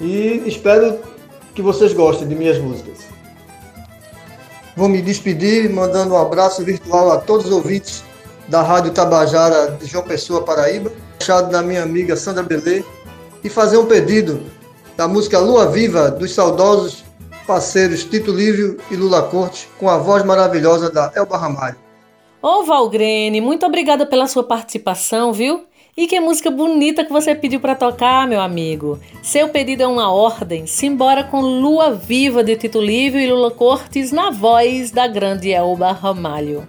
E 0.00 0.42
espero 0.46 0.98
que 1.54 1.62
vocês 1.62 1.92
gostem 1.92 2.26
de 2.26 2.34
minhas 2.34 2.58
músicas. 2.58 2.98
Vou 4.76 4.88
me 4.88 5.00
despedir 5.00 5.70
mandando 5.70 6.14
um 6.14 6.18
abraço 6.18 6.64
virtual 6.64 7.12
a 7.12 7.18
todos 7.18 7.46
os 7.46 7.52
ouvintes 7.52 8.02
da 8.48 8.60
Rádio 8.62 8.92
Tabajara 8.92 9.72
de 9.80 9.86
João 9.86 10.04
Pessoa, 10.04 10.42
Paraíba, 10.42 10.90
achado 11.20 11.50
da 11.50 11.62
minha 11.62 11.82
amiga 11.82 12.16
Sandra 12.16 12.42
Belê, 12.42 12.84
e 13.42 13.48
fazer 13.48 13.76
um 13.76 13.86
pedido 13.86 14.42
da 14.96 15.06
música 15.06 15.38
Lua 15.38 15.70
Viva 15.70 16.10
dos 16.10 16.34
saudosos 16.34 17.04
parceiros 17.46 18.04
Tito 18.04 18.32
Lívio 18.32 18.78
e 18.90 18.96
Lula 18.96 19.22
Corte, 19.22 19.68
com 19.78 19.88
a 19.88 19.98
voz 19.98 20.24
maravilhosa 20.24 20.90
da 20.90 21.12
Elba 21.14 21.36
Ramalho. 21.36 21.83
Ô 22.46 22.62
Valgrene, 22.62 23.40
muito 23.40 23.64
obrigada 23.64 24.04
pela 24.04 24.26
sua 24.26 24.44
participação, 24.44 25.32
viu? 25.32 25.64
E 25.96 26.06
que 26.06 26.20
música 26.20 26.50
bonita 26.50 27.02
que 27.02 27.10
você 27.10 27.34
pediu 27.34 27.58
para 27.58 27.74
tocar, 27.74 28.28
meu 28.28 28.38
amigo. 28.38 28.98
Seu 29.22 29.48
pedido 29.48 29.82
é 29.82 29.86
uma 29.86 30.12
ordem. 30.12 30.66
Simbora 30.66 31.24
com 31.24 31.40
Lua 31.40 31.92
Viva 31.92 32.44
de 32.44 32.54
Tito 32.54 32.82
Livio 32.82 33.18
e 33.18 33.26
Lula 33.32 33.50
Cortes 33.50 34.12
na 34.12 34.28
voz 34.28 34.90
da 34.90 35.06
grande 35.06 35.52
Elba 35.52 35.92
Ramalho. 35.92 36.68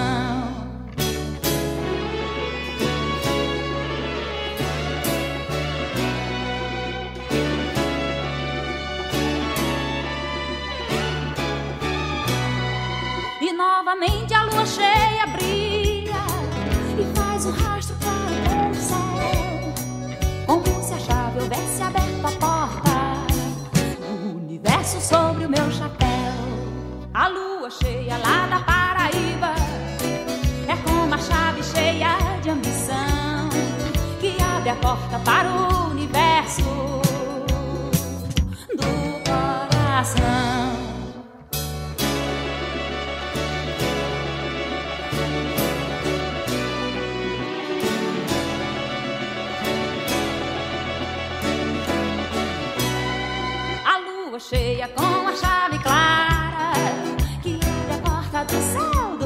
novamente 13.91 14.33
a 14.33 14.43
lua 14.45 14.65
cheia 14.65 15.27
brilha 15.27 16.23
e 16.97 17.13
faz 17.13 17.45
um 17.45 17.51
rastro 17.51 17.93
para 17.97 18.69
o 18.69 18.75
céu 18.75 19.01
houvesse 21.41 21.83
aberto 21.83 22.25
a 22.25 22.31
porta 22.31 22.89
o 23.99 24.37
universo 24.37 25.01
sobre 25.01 25.45
o 25.45 25.49
meu 25.49 25.69
chapéu. 25.71 26.07
A 27.13 27.27
lua 27.27 27.69
cheia 27.69 28.17
lá 28.17 28.40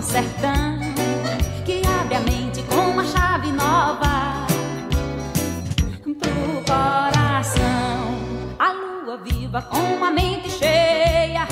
sertão, 0.06 0.78
que 1.66 1.82
abre 2.00 2.16
a 2.16 2.20
mente 2.20 2.62
com 2.64 2.92
uma 2.92 3.04
chave 3.04 3.52
nova 3.52 4.46
pro 6.04 6.64
coração. 6.66 7.66
A 8.60 8.72
lua 8.72 9.18
viva 9.18 9.62
com 9.64 9.80
uma 9.80 10.12
mente 10.12 10.50
cheia, 10.50 11.48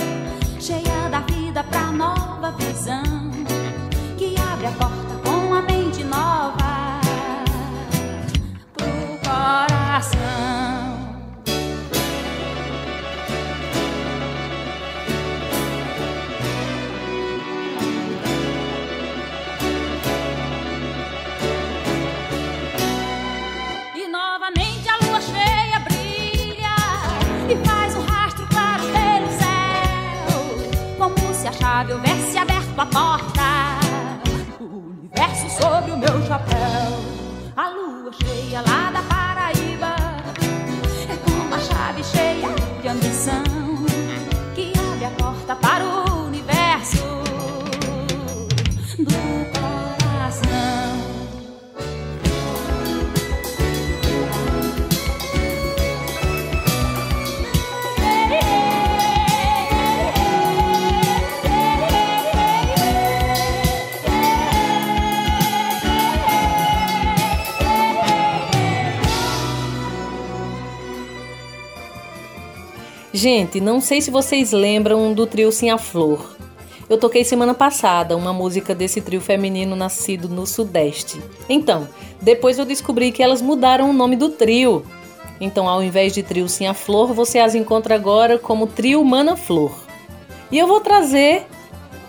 cheia 0.59 1.09
da 1.09 1.21
vida 1.21 1.63
pra 1.63 1.91
nova 1.91 2.51
visão, 2.51 3.31
que 4.17 4.35
abre 4.39 4.67
a 4.67 4.71
porta 4.71 5.15
com 5.23 5.47
uma 5.47 5.61
mente 5.61 6.03
nova 6.03 7.01
pro 8.75 9.19
coração. 9.27 10.82
Chave 31.73 31.93
houvesse 31.93 32.37
aberto 32.37 32.79
a 32.79 32.85
porta, 32.85 33.41
o 34.59 34.91
universo 34.91 35.49
sobre 35.59 35.91
o 35.91 35.97
meu 35.97 36.21
chapéu, 36.27 36.91
a 37.57 37.69
lua 37.69 38.11
cheia 38.13 38.61
lá 38.61 38.91
da 38.91 39.01
Paraíba, 39.01 39.95
é 41.09 41.15
como 41.25 41.55
a 41.55 41.59
chave 41.59 42.03
cheia 42.03 42.47
de 42.79 42.87
ambição 42.87 43.42
Gente, 73.23 73.61
não 73.61 73.79
sei 73.79 74.01
se 74.01 74.11
vocês 74.11 74.51
lembram 74.51 75.13
do 75.13 75.25
trio 75.25 75.49
Sim 75.49 75.69
a 75.69 75.77
Flor. 75.77 76.35
Eu 76.89 76.97
toquei 76.97 77.23
semana 77.23 77.53
passada 77.53 78.17
uma 78.17 78.33
música 78.33 78.75
desse 78.75 78.99
trio 78.99 79.21
feminino 79.21 79.77
nascido 79.77 80.27
no 80.27 80.45
Sudeste. 80.45 81.21
Então, 81.47 81.87
depois 82.21 82.59
eu 82.59 82.65
descobri 82.65 83.13
que 83.13 83.23
elas 83.23 83.41
mudaram 83.41 83.89
o 83.89 83.93
nome 83.93 84.17
do 84.17 84.27
trio. 84.27 84.85
Então, 85.39 85.69
ao 85.69 85.81
invés 85.81 86.11
de 86.11 86.21
trio 86.21 86.49
Sim 86.49 86.65
a 86.65 86.73
Flor, 86.73 87.13
você 87.13 87.39
as 87.39 87.55
encontra 87.55 87.95
agora 87.95 88.37
como 88.37 88.67
trio 88.67 89.01
Mana 89.05 89.37
Flor. 89.37 89.71
E 90.51 90.59
eu 90.59 90.67
vou 90.67 90.81
trazer 90.81 91.47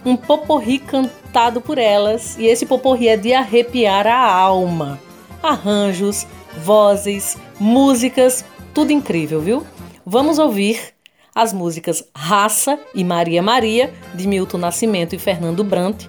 um 0.04 0.16
poporri 0.16 0.80
cantado 0.80 1.60
por 1.60 1.78
elas, 1.78 2.36
e 2.36 2.46
esse 2.46 2.66
poporri 2.66 3.06
é 3.06 3.16
de 3.16 3.32
arrepiar 3.32 4.08
a 4.08 4.18
alma. 4.18 4.98
Arranjos, 5.40 6.26
vozes, 6.58 7.38
músicas, 7.60 8.44
tudo 8.74 8.90
incrível, 8.90 9.40
viu? 9.40 9.64
Vamos 10.04 10.40
ouvir 10.40 10.93
as 11.34 11.52
músicas 11.52 12.04
Raça 12.14 12.78
e 12.94 13.02
Maria 13.02 13.42
Maria, 13.42 13.92
de 14.14 14.28
Milton 14.28 14.58
Nascimento 14.58 15.14
e 15.14 15.18
Fernando 15.18 15.64
Brant, 15.64 16.06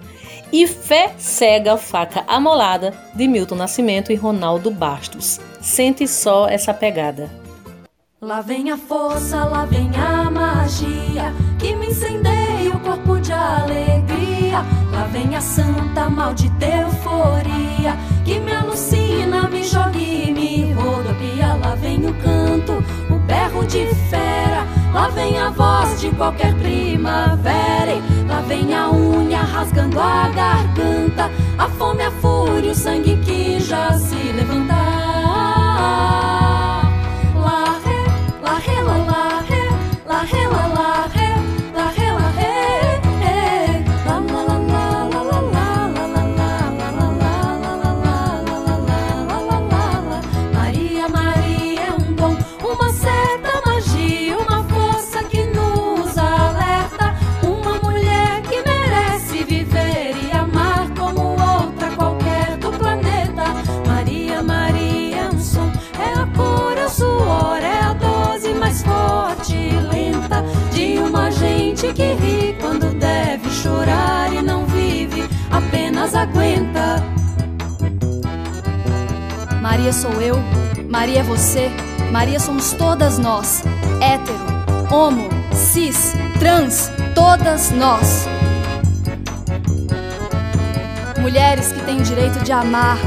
e 0.52 0.68
Fé 0.68 1.14
Cega 1.18 1.76
Faca 1.76 2.24
Amolada, 2.28 2.94
de 3.16 3.28
Milton 3.28 3.56
Nascimento 3.56 4.12
e 4.12 4.16
Ronaldo 4.16 4.70
Bastos. 4.70 5.40
Sente 5.60 6.08
só 6.08 6.48
essa 6.48 6.74
pegada. 6.74 7.30
Lá 8.22 8.42
vem 8.42 8.72
a 8.72 8.78
força, 8.78 9.44
lá 9.44 9.66
vem 9.66 9.92
a 9.96 10.32
magia 10.32 11.34
que 11.60 11.76
me 11.76 11.88
incendeia 11.88 12.72
o 12.74 12.80
corpo 12.80 13.20
de 13.20 13.32
alegria. 13.32 14.64
Lá 14.92 15.04
vem 15.12 15.36
a 15.36 15.42
santa 15.42 16.10
maldita 16.10 16.66
euforia 16.66 17.96
que 18.24 18.40
me 18.40 18.52
alucina, 18.52 19.48
me 19.50 19.64
joga 19.64 19.98
e 19.98 20.32
me 20.32 20.72
rodopia. 20.74 21.56
Lá 21.56 21.76
vem 21.76 22.06
o 22.06 22.14
canto, 22.16 22.84
o 23.14 23.20
berro 23.20 23.66
de 23.66 23.86
fera. 24.10 24.85
Lá 24.96 25.10
vem 25.10 25.38
a 25.38 25.50
voz 25.50 26.00
de 26.00 26.10
qualquer 26.12 26.56
primavera. 26.56 27.96
Lá 28.30 28.40
vem 28.48 28.74
a 28.74 28.90
unha 28.90 29.42
rasgando 29.42 30.00
a 30.00 30.30
garganta. 30.30 31.30
A 31.58 31.68
fome, 31.68 32.02
a 32.02 32.12
fúria, 32.12 32.72
o 32.72 32.76
sangue 32.76 33.18
que 33.18 33.60
já 33.60 33.92
se 34.00 34.16
levanta. 34.16 34.75
Somos 82.56 82.74
todas 82.74 83.18
nós. 83.18 83.64
Hétero, 84.02 84.38
homo, 84.90 85.28
cis, 85.54 86.14
trans, 86.40 86.90
todas 87.14 87.72
nós. 87.72 88.26
Mulheres 91.20 91.72
que 91.74 91.82
têm 91.84 91.98
o 92.00 92.04
direito 92.04 92.44
de 92.44 92.52
amar 92.52 92.98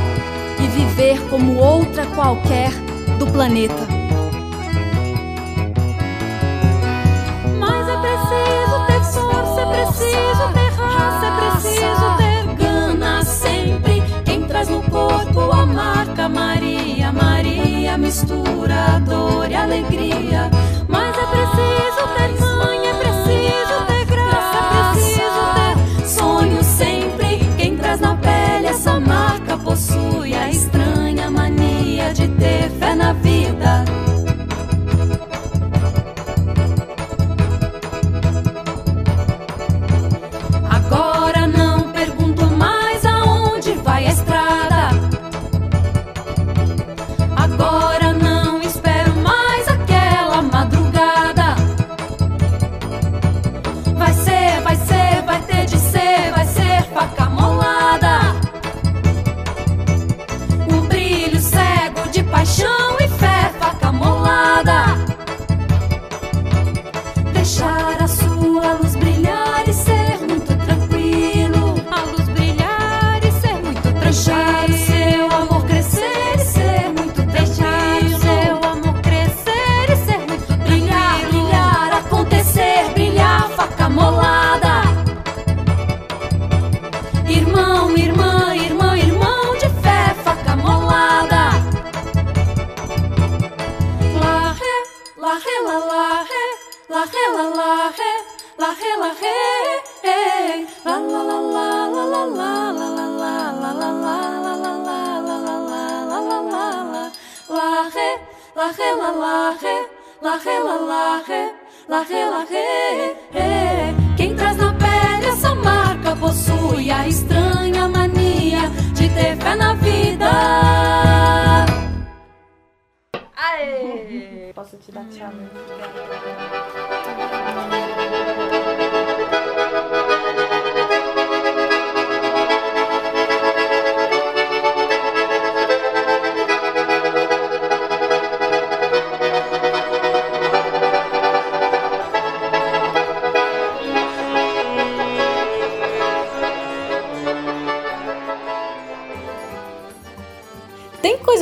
e 0.62 0.66
viver 0.66 1.20
como 1.30 1.56
outra 1.56 2.04
qualquer 2.06 2.70
do 3.18 3.26
planeta. 3.28 3.87
Mistura 18.08 18.98
dor 19.06 19.50
e 19.50 19.54
alegria. 19.54 20.50
Mas 20.88 21.14
é 21.14 21.26
preciso 21.26 22.02
ter 22.16 22.40
mãe, 22.56 22.88
é 22.88 22.94
preciso 22.94 23.84
ter 23.86 24.04
graça, 24.06 24.58
é 24.58 24.92
preciso 24.92 25.42
ter 25.56 26.06
sonho 26.08 26.64
sempre. 26.64 27.38
Quem 27.58 27.76
traz 27.76 28.00
na 28.00 28.14
pele 28.14 28.68
essa 28.68 28.98
marca 28.98 29.58
possui 29.58 30.34
a 30.34 30.48
estranha 30.48 31.30
mania 31.30 32.14
de 32.14 32.28
ter 32.28 32.70
fé 32.70 32.94
na 32.94 33.12
vida. 33.12 33.17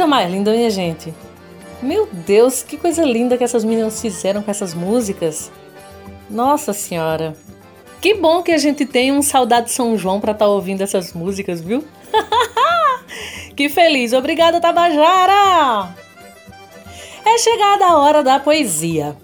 Mais 0.07 0.31
linda, 0.31 0.53
minha 0.53 0.71
gente. 0.71 1.13
Meu 1.83 2.09
Deus, 2.11 2.63
que 2.63 2.77
coisa 2.77 3.05
linda 3.05 3.37
que 3.37 3.45
essas 3.45 3.65
meninas 3.65 4.01
fizeram 4.01 4.43
com 4.43 4.51
essas 4.51 4.73
músicas. 4.73 5.51
Nossa 6.31 6.73
Senhora. 6.73 7.37
Que 8.01 8.15
bom 8.15 8.43
que 8.43 8.53
a 8.53 8.59
gente 8.59 8.87
tem 8.87 9.13
um 9.13 9.21
saudade 9.21 9.67
de 9.67 9.73
São 9.73 9.97
João 9.99 10.21
para 10.21 10.33
estar 10.33 10.47
tá 10.47 10.51
ouvindo 10.51 10.83
essas 10.83 11.13
músicas, 11.13 11.61
viu? 11.61 11.85
que 13.55 13.69
feliz. 13.69 14.13
Obrigada, 14.13 14.61
Tabajara! 14.61 15.95
É 17.25 17.39
chegada 17.39 17.87
a 17.87 17.99
hora 17.99 18.23
da 18.23 18.39
poesia. 18.39 19.17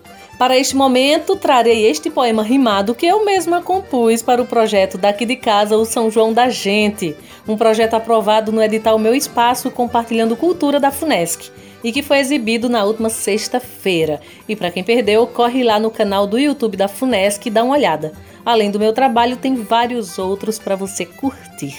Para 0.43 0.59
este 0.59 0.75
momento, 0.75 1.37
trarei 1.37 1.87
este 1.87 2.11
poema 2.11 2.43
rimado 2.43 2.97
que 2.97 3.07
eu 3.07 3.25
mesma 3.25 3.63
compus 3.63 4.23
para 4.23 4.43
o 4.43 4.45
projeto 4.45 4.99
daqui 4.99 5.25
de 5.25 5.37
casa, 5.37 5.77
o 5.77 5.85
São 5.85 6.11
João 6.11 6.33
da 6.33 6.49
Gente, 6.49 7.15
um 7.47 7.57
projeto 7.57 7.95
aprovado 7.95 8.51
no 8.51 8.61
edital 8.61 8.99
Meu 8.99 9.15
Espaço 9.15 9.71
Compartilhando 9.71 10.37
Cultura 10.37 10.81
da 10.81 10.91
FUNESC, 10.91 11.49
e 11.85 11.93
que 11.93 12.03
foi 12.03 12.19
exibido 12.19 12.69
na 12.69 12.83
última 12.83 13.09
sexta-feira. 13.09 14.21
E 14.49 14.57
para 14.57 14.73
quem 14.73 14.83
perdeu, 14.83 15.29
corre 15.29 15.63
lá 15.63 15.79
no 15.79 15.93
canal 15.93 16.27
do 16.27 16.37
YouTube 16.37 16.77
da 16.77 16.89
Funesc 16.89 17.47
e 17.47 17.51
dá 17.51 17.63
uma 17.63 17.77
olhada. 17.77 18.13
Além 18.45 18.69
do 18.69 18.81
meu 18.81 18.93
trabalho, 18.93 19.37
tem 19.37 19.55
vários 19.55 20.19
outros 20.19 20.59
para 20.59 20.75
você 20.75 21.07
curtir. 21.07 21.79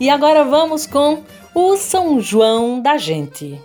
E 0.00 0.10
agora 0.10 0.42
vamos 0.42 0.88
com 0.88 1.22
o 1.54 1.76
São 1.76 2.20
João 2.20 2.80
da 2.80 2.98
gente. 2.98 3.60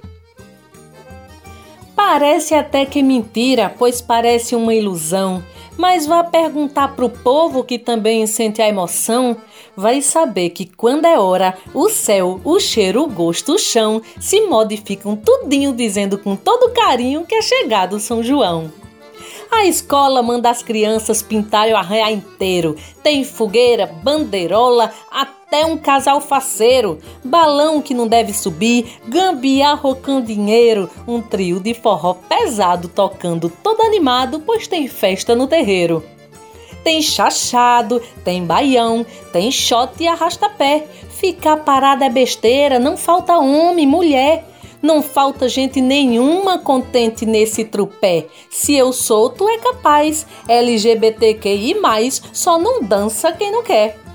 Parece 1.98 2.54
até 2.54 2.86
que 2.86 3.02
mentira, 3.02 3.74
pois 3.76 4.02
parece 4.02 4.56
uma 4.56 4.72
ilusão. 4.72 5.44
Mas 5.76 6.06
vá 6.06 6.24
perguntar 6.24 6.90
pro 6.90 7.10
povo 7.10 7.64
que 7.64 7.80
também 7.80 8.28
sente 8.28 8.62
a 8.62 8.68
emoção, 8.68 9.36
vai 9.76 10.00
saber 10.04 10.52
que 10.52 10.66
quando 10.66 11.06
é 11.06 11.20
hora, 11.20 11.58
o 11.74 11.90
céu, 11.90 12.40
o 12.44 12.60
cheiro, 12.60 13.02
o 13.02 13.08
gosto, 13.08 13.54
o 13.54 13.58
chão 13.58 14.00
se 14.20 14.42
modificam 14.42 15.16
tudinho 15.16 15.74
dizendo 15.74 16.20
com 16.20 16.36
todo 16.36 16.72
carinho 16.72 17.26
que 17.26 17.34
é 17.34 17.42
chegado 17.42 18.00
São 18.00 18.22
João. 18.22 18.72
A 19.52 19.66
escola 19.66 20.22
manda 20.22 20.52
as 20.52 20.62
crianças 20.62 21.24
pintarem 21.24 21.74
o 21.74 21.78
arranhar 21.78 22.12
inteiro. 22.12 22.76
Tem 23.02 23.24
fogueira, 23.24 23.88
bandeirola, 23.88 24.92
até 25.48 25.66
um 25.66 25.78
casal 25.78 26.20
faceiro. 26.20 27.00
Balão 27.24 27.82
que 27.82 27.94
não 27.94 28.06
deve 28.08 28.34
subir, 28.34 29.00
gambiarra 29.08 29.76
rocão 29.76 30.22
dinheiro. 30.22 30.90
Um 31.08 31.22
trio 31.22 31.60
de 31.60 31.74
forró 31.74 32.14
pesado 32.14 32.90
tocando 32.90 33.50
todo 33.64 33.82
animado, 33.82 34.42
pois 34.46 34.68
tem 34.68 34.88
festa 34.88 35.34
no 35.34 35.48
terreiro. 35.48 36.04
Tem 36.84 37.02
chachado, 37.02 38.02
tem 38.24 38.46
baião, 38.46 39.06
tem 39.32 39.50
shot 39.50 39.92
e 40.00 40.08
arrasta-pé. 40.08 40.86
Ficar 41.10 41.58
parada 41.58 42.06
é 42.06 42.10
besteira, 42.10 42.78
não 42.78 42.96
falta 42.96 43.38
homem, 43.38 43.88
mulher. 43.88 44.46
Não 44.80 45.02
falta 45.02 45.50
gente 45.50 45.82
nenhuma 45.82 46.60
contente 46.60 47.26
nesse 47.26 47.66
trupé. 47.66 48.28
Se 48.50 48.76
eu 48.76 48.94
sou, 48.94 49.28
tu 49.30 49.50
é 49.50 49.58
capaz. 49.58 50.28
LGBTQI, 50.48 51.76
só 52.32 52.60
não 52.60 52.84
dança 52.84 53.32
quem 53.32 53.52
não 53.52 53.64
quer. 53.64 54.07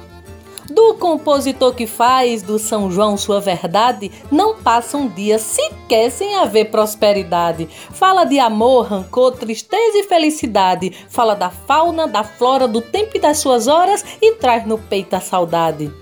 Do 0.74 0.94
compositor 0.94 1.74
que 1.74 1.86
faz 1.86 2.40
do 2.40 2.58
São 2.58 2.90
João 2.90 3.18
sua 3.18 3.38
verdade, 3.40 4.10
não 4.30 4.56
passa 4.56 4.96
um 4.96 5.06
dia 5.06 5.38
sequer 5.38 6.10
sem 6.10 6.36
haver 6.36 6.70
prosperidade. 6.70 7.68
Fala 7.90 8.24
de 8.24 8.38
amor, 8.38 8.86
rancor, 8.86 9.32
tristeza 9.32 9.98
e 9.98 10.04
felicidade. 10.04 10.90
Fala 11.10 11.34
da 11.34 11.50
fauna, 11.50 12.08
da 12.08 12.24
flora, 12.24 12.66
do 12.66 12.80
tempo 12.80 13.18
e 13.18 13.20
das 13.20 13.36
suas 13.36 13.66
horas 13.66 14.02
e 14.18 14.32
traz 14.36 14.66
no 14.66 14.78
peito 14.78 15.12
a 15.12 15.20
saudade. 15.20 15.92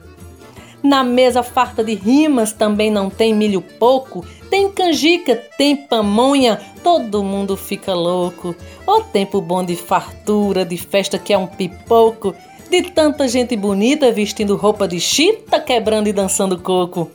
Na 0.81 1.03
mesa 1.03 1.43
farta 1.43 1.83
de 1.83 1.95
rimas 1.95 2.53
também 2.53 2.93
não 2.93 3.11
tem 3.11 3.35
milho 3.35 3.61
pouco, 3.61 4.25
tem 4.49 4.71
canjica, 4.71 5.35
tem 5.59 5.77
pamonha, 5.77 6.61
todo 6.83 7.25
mundo 7.25 7.57
fica 7.57 7.93
louco. 7.93 8.55
O 8.87 9.01
tempo 9.01 9.41
bom 9.41 9.64
de 9.64 9.75
fartura, 9.75 10.64
de 10.64 10.77
festa 10.77 11.18
que 11.18 11.33
é 11.33 11.39
um 11.39 11.47
pipoco, 11.47 12.35
de 12.71 12.83
tanta 12.83 13.27
gente 13.27 13.57
bonita 13.57 14.12
vestindo 14.12 14.55
roupa 14.55 14.87
de 14.87 15.01
chita, 15.01 15.59
quebrando 15.59 16.07
e 16.07 16.12
dançando 16.12 16.57
coco. 16.57 17.11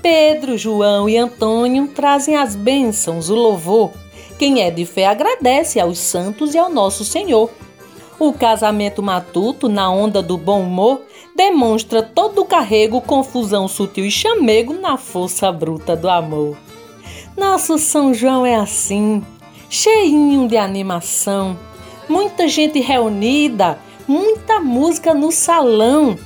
Pedro, 0.00 0.56
João 0.56 1.08
e 1.08 1.16
Antônio 1.16 1.88
trazem 1.88 2.36
as 2.36 2.54
bênçãos, 2.54 3.28
o 3.28 3.34
louvor. 3.34 3.90
Quem 4.38 4.62
é 4.62 4.70
de 4.70 4.84
fé 4.86 5.06
agradece 5.06 5.80
aos 5.80 5.98
santos 5.98 6.54
e 6.54 6.58
ao 6.58 6.70
nosso 6.70 7.04
Senhor. 7.04 7.50
O 8.20 8.32
casamento 8.32 9.02
matuto, 9.02 9.68
na 9.68 9.90
onda 9.90 10.22
do 10.22 10.38
bom 10.38 10.62
humor, 10.62 11.02
demonstra 11.34 12.00
todo 12.00 12.42
o 12.42 12.44
carrego, 12.44 13.00
confusão 13.00 13.66
sutil 13.66 14.04
e 14.04 14.10
chamego 14.12 14.74
na 14.74 14.96
força 14.96 15.50
bruta 15.50 15.96
do 15.96 16.08
amor. 16.08 16.56
Nosso 17.36 17.78
São 17.78 18.14
João 18.14 18.46
é 18.46 18.54
assim, 18.54 19.24
cheinho 19.68 20.46
de 20.46 20.56
animação, 20.56 21.58
muita 22.08 22.46
gente 22.46 22.78
reunida, 22.78 23.76
muita 24.06 24.60
música 24.60 25.14
no 25.14 25.30
salão. 25.30 26.18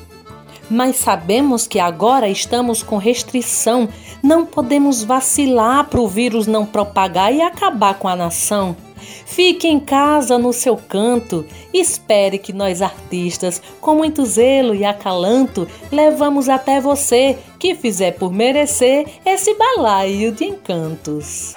Mas 0.70 0.96
sabemos 0.96 1.66
que 1.66 1.78
agora 1.78 2.28
estamos 2.28 2.82
com 2.82 2.98
restrição, 2.98 3.88
não 4.22 4.44
podemos 4.44 5.02
vacilar 5.02 5.88
para 5.88 6.00
o 6.00 6.08
vírus 6.08 6.46
não 6.46 6.66
propagar 6.66 7.32
e 7.32 7.40
acabar 7.40 7.94
com 7.94 8.06
a 8.06 8.14
nação. 8.14 8.76
Fique 9.24 9.68
em 9.68 9.78
casa 9.78 10.36
no 10.38 10.52
seu 10.52 10.76
canto. 10.76 11.46
Espere 11.72 12.38
que 12.38 12.52
nós 12.52 12.82
artistas, 12.82 13.62
com 13.80 13.94
muito 13.94 14.24
zelo 14.26 14.74
e 14.74 14.84
acalanto, 14.84 15.68
levamos 15.90 16.48
até 16.48 16.80
você 16.80 17.38
que 17.58 17.74
fizer 17.74 18.12
por 18.12 18.32
merecer 18.32 19.06
esse 19.24 19.54
balaio 19.54 20.32
de 20.32 20.44
encantos. 20.44 21.54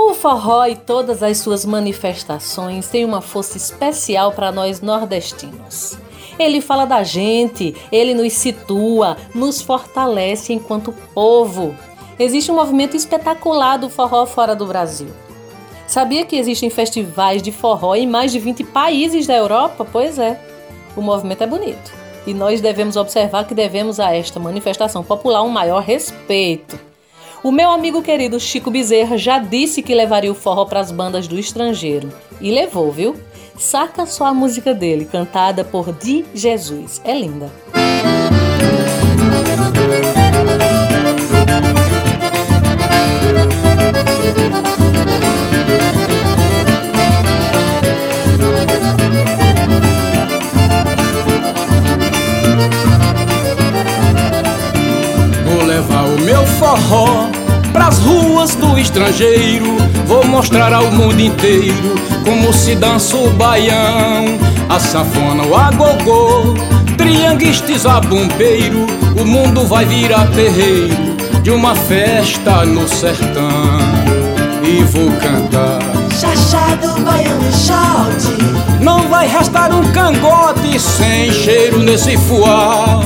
O 0.00 0.14
forró 0.14 0.64
e 0.64 0.76
todas 0.76 1.24
as 1.24 1.38
suas 1.38 1.64
manifestações 1.64 2.86
têm 2.86 3.04
uma 3.04 3.20
força 3.20 3.56
especial 3.56 4.30
para 4.30 4.52
nós 4.52 4.80
nordestinos. 4.80 5.98
Ele 6.38 6.60
fala 6.60 6.84
da 6.84 7.02
gente, 7.02 7.74
ele 7.90 8.14
nos 8.14 8.32
situa, 8.34 9.16
nos 9.34 9.60
fortalece 9.60 10.52
enquanto 10.52 10.94
povo 11.12 11.74
existe 12.16 12.48
um 12.48 12.54
movimento 12.54 12.96
espetacular 12.96 13.76
do 13.76 13.90
forró 13.90 14.24
fora 14.24 14.54
do 14.54 14.66
Brasil. 14.66 15.08
Sabia 15.84 16.24
que 16.24 16.36
existem 16.36 16.70
festivais 16.70 17.42
de 17.42 17.50
forró 17.50 17.96
em 17.96 18.06
mais 18.06 18.30
de 18.30 18.38
20 18.38 18.62
países 18.62 19.26
da 19.26 19.34
Europa? 19.34 19.84
Pois 19.84 20.16
é, 20.16 20.40
o 20.96 21.02
movimento 21.02 21.42
é 21.42 21.46
bonito. 21.46 21.92
E 22.24 22.32
nós 22.32 22.60
devemos 22.60 22.94
observar 22.94 23.48
que 23.48 23.54
devemos 23.54 23.98
a 23.98 24.14
esta 24.14 24.38
manifestação 24.38 25.02
popular 25.02 25.42
um 25.42 25.48
maior 25.48 25.82
respeito. 25.82 26.87
O 27.42 27.52
meu 27.52 27.70
amigo 27.70 28.02
querido 28.02 28.40
Chico 28.40 28.70
Bezerra 28.70 29.16
já 29.16 29.38
disse 29.38 29.82
que 29.82 29.94
levaria 29.94 30.32
o 30.32 30.34
forró 30.34 30.64
para 30.64 30.80
as 30.80 30.90
bandas 30.90 31.28
do 31.28 31.38
estrangeiro. 31.38 32.12
E 32.40 32.50
levou, 32.50 32.90
viu? 32.90 33.16
Saca 33.56 34.06
só 34.06 34.26
a 34.26 34.34
música 34.34 34.74
dele, 34.74 35.04
cantada 35.04 35.64
por 35.64 35.92
Di 35.92 36.24
Jesus. 36.34 37.00
É 37.04 37.14
linda. 37.14 37.50
Forró 56.68 57.30
pras 57.72 57.98
ruas 57.98 58.54
do 58.54 58.78
estrangeiro. 58.78 59.76
Vou 60.06 60.24
mostrar 60.26 60.72
ao 60.72 60.90
mundo 60.90 61.20
inteiro 61.20 61.94
como 62.24 62.52
se 62.52 62.74
dança 62.74 63.16
o 63.16 63.30
baião, 63.30 64.38
a 64.68 64.78
sanfona, 64.78 65.44
o 65.44 65.56
agogô, 65.56 66.54
trianguistes 66.96 67.86
a 67.86 68.00
bombeiro. 68.00 68.86
O 69.18 69.24
mundo 69.24 69.64
vai 69.64 69.86
virar 69.86 70.26
terreiro 70.32 71.16
de 71.42 71.50
uma 71.50 71.74
festa 71.74 72.66
no 72.66 72.86
sertão. 72.86 73.78
E 74.62 74.82
vou 74.84 75.10
cantar 75.12 75.78
Chachado, 76.12 77.00
baião 77.00 77.38
e 77.40 77.52
shot 77.52 78.82
Não 78.82 79.08
vai 79.08 79.26
restar 79.26 79.72
um 79.72 79.82
cangote 79.92 80.78
sem 80.78 81.32
cheiro 81.32 81.78
nesse 81.78 82.18
fuar 82.18 83.00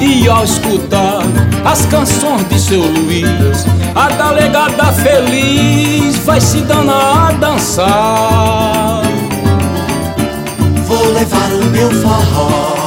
e 0.00 0.28
ao 0.28 0.44
escutar 0.44 1.22
as 1.64 1.86
canções 1.86 2.46
de 2.48 2.60
seu 2.60 2.82
Luiz, 2.82 3.66
a 3.94 4.08
delegada 4.08 4.92
feliz 4.92 6.16
vai 6.18 6.40
se 6.40 6.60
danar 6.62 7.28
a 7.28 7.32
dançar. 7.32 9.02
Vou 10.86 11.12
levar 11.12 11.52
o 11.52 11.64
meu 11.70 11.90
forró 12.02 12.77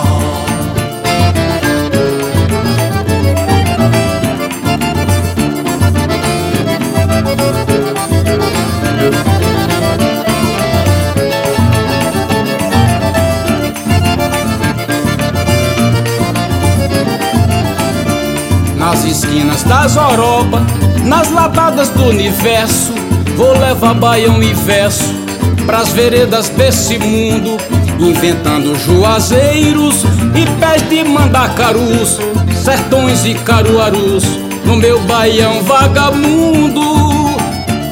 das 19.63 19.95
Europa, 19.95 20.61
nas 21.03 21.31
latadas 21.31 21.89
do 21.89 22.05
universo. 22.05 22.93
Vou 23.35 23.57
levar 23.57 23.93
baião 23.93 24.41
e 24.41 24.53
verso 24.53 25.21
pras 25.65 25.89
veredas 25.89 26.49
desse 26.49 26.97
mundo, 26.97 27.57
inventando 27.99 28.77
juazeiros 28.77 30.03
e 30.35 30.59
pés 30.59 30.87
de 30.89 31.03
mandacarus, 31.03 32.19
sertões 32.63 33.25
e 33.25 33.35
caruarus, 33.35 34.23
no 34.65 34.75
meu 34.75 34.99
baião 35.01 35.63
vagabundo. 35.63 36.81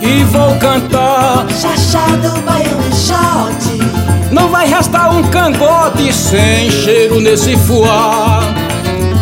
E 0.01 0.23
vou 0.23 0.55
cantar 0.55 1.45
Chachado, 1.49 2.41
baião 2.43 2.79
e 2.79 2.95
shot 2.95 4.31
Não 4.31 4.47
vai 4.47 4.65
restar 4.65 5.13
um 5.13 5.21
cangote 5.23 6.13
sem 6.13 6.71
cheiro 6.71 7.19
nesse 7.19 7.57
fuar 7.57 8.43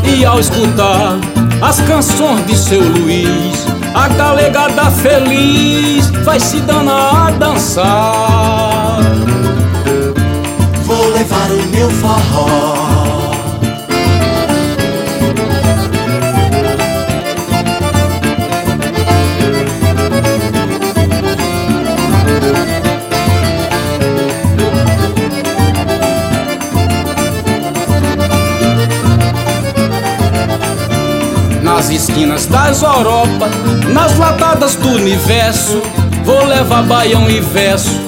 E 0.03 0.23
ao 0.23 0.39
escutar 0.39 1.17
as 1.61 1.79
canções 1.81 2.45
de 2.45 2.57
seu 2.57 2.81
Luiz. 2.81 3.65
A 3.93 4.07
galegada 4.09 4.91
feliz 4.91 6.09
vai 6.23 6.39
se 6.39 6.59
danar 6.61 7.27
a 7.27 7.31
dançar. 7.31 8.99
Vou 10.85 11.09
levar 11.09 11.51
o 11.51 11.67
meu 11.69 11.89
forró. 11.89 12.86
Nas 31.87 31.89
esquinas 31.89 32.45
das 32.47 32.83
Europa, 32.83 33.49
nas 33.93 34.17
latadas 34.17 34.75
do 34.75 34.89
universo. 34.89 35.81
Vou 36.25 36.43
levar 36.45 36.83
baião 36.83 37.29
e 37.29 37.39
verso 37.39 38.01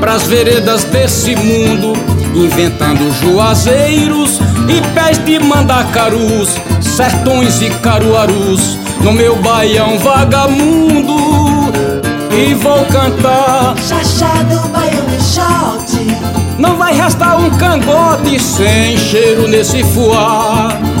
pras 0.00 0.22
veredas 0.22 0.84
desse 0.84 1.36
mundo, 1.36 1.92
inventando 2.34 3.12
juazeiros 3.20 4.40
e 4.68 4.80
pés 4.94 5.22
de 5.24 5.38
mandacarus, 5.38 6.54
sertões 6.80 7.60
e 7.60 7.68
caruarus, 7.80 8.78
no 9.02 9.12
meu 9.12 9.36
baião 9.36 9.98
vagamundo. 9.98 11.16
E 12.32 12.54
vou 12.54 12.84
cantar 12.86 13.74
Chachá 13.76 14.42
do 14.44 14.68
baião 14.68 15.04
e 15.14 15.22
shot. 15.22 16.56
Não 16.58 16.76
vai 16.76 16.94
restar 16.94 17.38
um 17.38 17.50
cangote 17.58 18.40
sem 18.40 18.96
cheiro 18.96 19.46
nesse 19.46 19.82
fuar. 19.84 20.95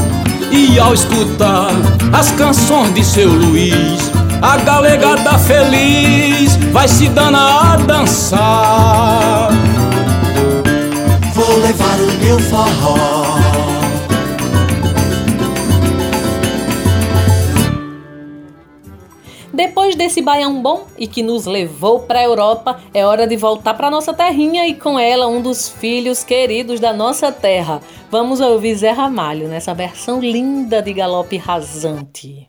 E 0.50 0.78
ao 0.78 0.94
escutar 0.94 1.70
as 2.12 2.30
canções 2.32 2.94
de 2.94 3.04
seu 3.04 3.28
Luiz, 3.28 4.10
a 4.42 4.56
galegada 4.58 5.38
feliz 5.38 6.56
vai 6.72 6.88
se 6.88 7.08
danar 7.08 7.74
a 7.74 7.76
dançar. 7.76 9.50
Vou 11.34 11.58
levar 11.60 12.00
o 12.00 12.24
meu 12.24 12.38
forró. 12.38 13.15
Desse 20.06 20.22
baião 20.22 20.62
bom 20.62 20.86
e 20.96 21.08
que 21.08 21.20
nos 21.20 21.46
levou 21.46 21.98
para 22.00 22.20
a 22.20 22.22
Europa, 22.22 22.80
é 22.94 23.04
hora 23.04 23.26
de 23.26 23.36
voltar 23.36 23.74
para 23.74 23.90
nossa 23.90 24.14
terrinha 24.14 24.64
e 24.64 24.72
com 24.72 24.96
ela 24.96 25.26
um 25.26 25.42
dos 25.42 25.68
filhos 25.68 26.22
queridos 26.22 26.78
da 26.78 26.92
nossa 26.92 27.32
terra. 27.32 27.80
Vamos 28.08 28.40
ouvir 28.40 28.76
Zé 28.76 28.92
Ramalho 28.92 29.48
nessa 29.48 29.74
versão 29.74 30.20
linda 30.20 30.80
de 30.80 30.92
galope 30.92 31.36
rasante. 31.36 32.48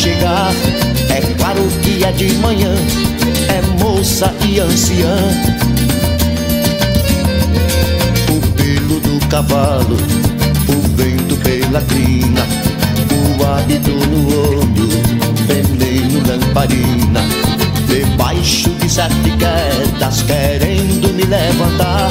Chegar, 0.00 0.50
é 1.10 1.20
claro 1.36 1.68
que 1.82 2.02
é 2.02 2.10
de 2.12 2.32
manhã. 2.38 2.72
É 3.48 3.60
moça 3.84 4.34
e 4.48 4.58
anciã. 4.58 5.14
pelo 8.56 8.98
do 9.00 9.26
cavalo, 9.28 9.96
o 10.68 10.96
vento 10.96 11.36
pela 11.42 11.82
crina, 11.82 12.46
o 13.12 13.44
hábito 13.44 13.90
no 13.90 14.20
olho, 14.48 14.88
veneno 15.46 16.26
lamparina. 16.26 17.20
Debaixo 17.86 18.70
de 18.70 18.88
sete 18.88 19.30
quedas, 19.38 20.22
querendo 20.22 21.12
me 21.12 21.24
levantar, 21.24 22.10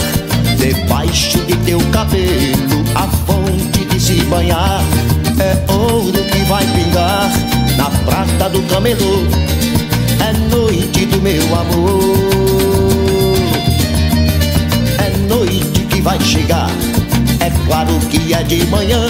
de 18.49 18.65
manhã, 18.65 19.05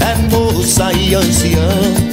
é 0.00 0.14
moça 0.32 0.92
e 0.92 1.12
anciã. 1.16 2.09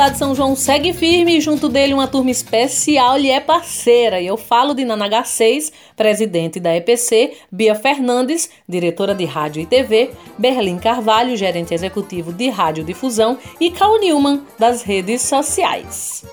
Saudade 0.00 0.18
São 0.18 0.34
João 0.34 0.56
segue 0.56 0.94
firme 0.94 1.36
e 1.36 1.40
junto 1.42 1.68
dele 1.68 1.92
uma 1.92 2.08
turma 2.08 2.30
especial 2.30 3.18
lhe 3.18 3.28
é 3.28 3.38
parceira. 3.38 4.18
E 4.18 4.26
eu 4.26 4.38
falo 4.38 4.72
de 4.72 4.82
Nanaga 4.82 5.24
6, 5.24 5.70
presidente 5.94 6.58
da 6.58 6.74
EPC, 6.74 7.34
Bia 7.52 7.74
Fernandes, 7.74 8.48
diretora 8.66 9.14
de 9.14 9.26
rádio 9.26 9.60
e 9.60 9.66
TV, 9.66 10.10
Berlim 10.38 10.78
Carvalho, 10.78 11.36
gerente 11.36 11.74
executivo 11.74 12.32
de 12.32 12.48
radiodifusão 12.48 13.36
e 13.60 13.70
Cal 13.70 14.00
Newman, 14.00 14.40
das 14.58 14.82
redes 14.82 15.20
sociais. 15.20 16.24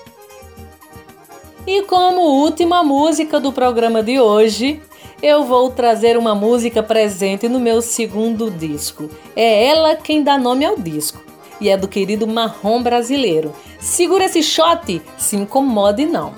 E 1.66 1.82
como 1.82 2.22
última 2.22 2.82
música 2.82 3.38
do 3.38 3.52
programa 3.52 4.02
de 4.02 4.18
hoje, 4.18 4.80
eu 5.22 5.44
vou 5.44 5.68
trazer 5.68 6.16
uma 6.16 6.34
música 6.34 6.82
presente 6.82 7.50
no 7.50 7.60
meu 7.60 7.82
segundo 7.82 8.50
disco. 8.50 9.10
É 9.36 9.66
ela 9.66 9.94
quem 9.94 10.22
dá 10.22 10.38
nome 10.38 10.64
ao 10.64 10.78
disco. 10.78 11.27
E 11.60 11.68
é 11.68 11.76
do 11.76 11.88
querido 11.88 12.26
marrom 12.26 12.82
brasileiro. 12.82 13.52
Segura 13.80 14.24
esse 14.24 14.42
shot, 14.42 15.02
se 15.16 15.36
incomode 15.36 16.06
não. 16.06 16.32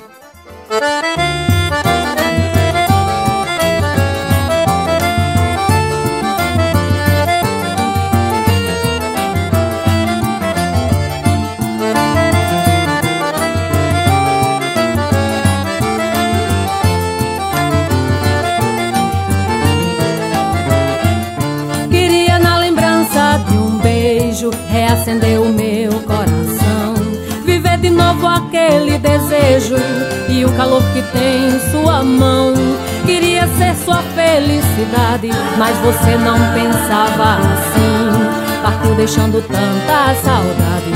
Reacender 25.00 25.40
o 25.40 25.48
meu 25.48 25.92
coração. 26.02 26.94
Viver 27.44 27.78
de 27.78 27.88
novo 27.88 28.26
aquele 28.26 28.98
desejo 28.98 29.76
e 30.28 30.44
o 30.44 30.52
calor 30.52 30.82
que 30.92 31.02
tem 31.10 31.48
em 31.48 31.70
sua 31.70 32.02
mão. 32.02 32.52
Queria 33.06 33.46
ser 33.56 33.74
sua 33.76 34.02
felicidade, 34.14 35.30
mas 35.56 35.76
você 35.78 36.16
não 36.16 36.38
pensava 36.52 37.38
assim. 37.38 38.62
Partiu 38.62 38.94
deixando 38.94 39.42
tanta 39.42 40.14
saudade 40.22 40.92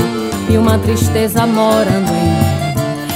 e 0.49 0.57
uma 0.57 0.77
tristeza 0.77 1.47
morando 1.47 2.11
em 2.11 2.29
mim. 2.29 2.65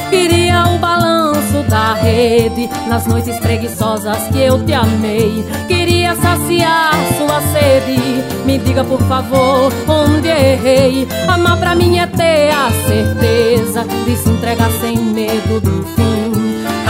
Queria 0.09 0.65
o 0.69 0.79
balanço 0.79 1.61
da 1.69 1.93
rede 1.93 2.67
nas 2.87 3.05
noites 3.05 3.37
preguiçosas 3.39 4.17
que 4.29 4.39
eu 4.39 4.65
te 4.65 4.73
amei. 4.73 5.45
Queria 5.67 5.88
saciar 6.15 6.93
sua 7.17 7.41
sede. 7.51 8.23
Me 8.45 8.57
diga 8.57 8.83
por 8.83 9.01
favor 9.03 9.71
onde 9.87 10.27
errei. 10.27 11.07
Amar 11.27 11.57
pra 11.57 11.75
mim 11.75 11.97
é 11.99 12.07
ter 12.07 12.51
a 12.51 12.69
certeza 12.87 13.85
de 14.05 14.15
se 14.15 14.29
entregar 14.29 14.71
sem 14.81 14.97
medo 14.97 15.59
do 15.59 15.83
fim. 15.95 16.31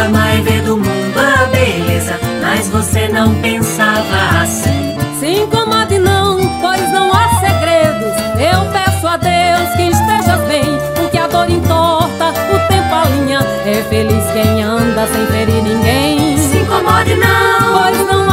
Amar 0.06 0.36
é 0.36 0.42
ver 0.42 0.62
do 0.62 0.78
mundo 0.78 1.20
a 1.20 1.46
beleza, 1.48 2.18
mas 2.42 2.70
você 2.70 3.08
não 3.10 3.34
pensava 3.36 4.42
assim. 4.42 4.98
Se 5.20 5.28
incomode 5.42 6.00
não, 6.00 6.38
pois 6.62 6.92
não 6.94 7.12
há 7.12 7.28
segredos. 7.42 8.14
Eu 8.40 8.72
peço 8.72 9.06
a 9.06 9.18
Deus 9.18 9.70
que 9.76 9.90
estejas 9.90 10.48
bem, 10.48 10.64
porque 10.96 11.18
a 11.18 11.28
dor 11.28 11.50
entorta 11.50 12.30
o 12.30 12.68
tempo 12.70 12.96
alinha. 12.96 13.40
É 13.66 13.84
feliz 13.90 14.24
quem 14.32 14.64
anda 14.64 15.06
sem 15.08 15.28
ferir 15.28 15.62
ninguém. 15.62 16.38
Se 16.38 16.58
incomode 16.60 17.16
não, 17.16 17.82
pois 17.82 18.08
não 18.08 18.29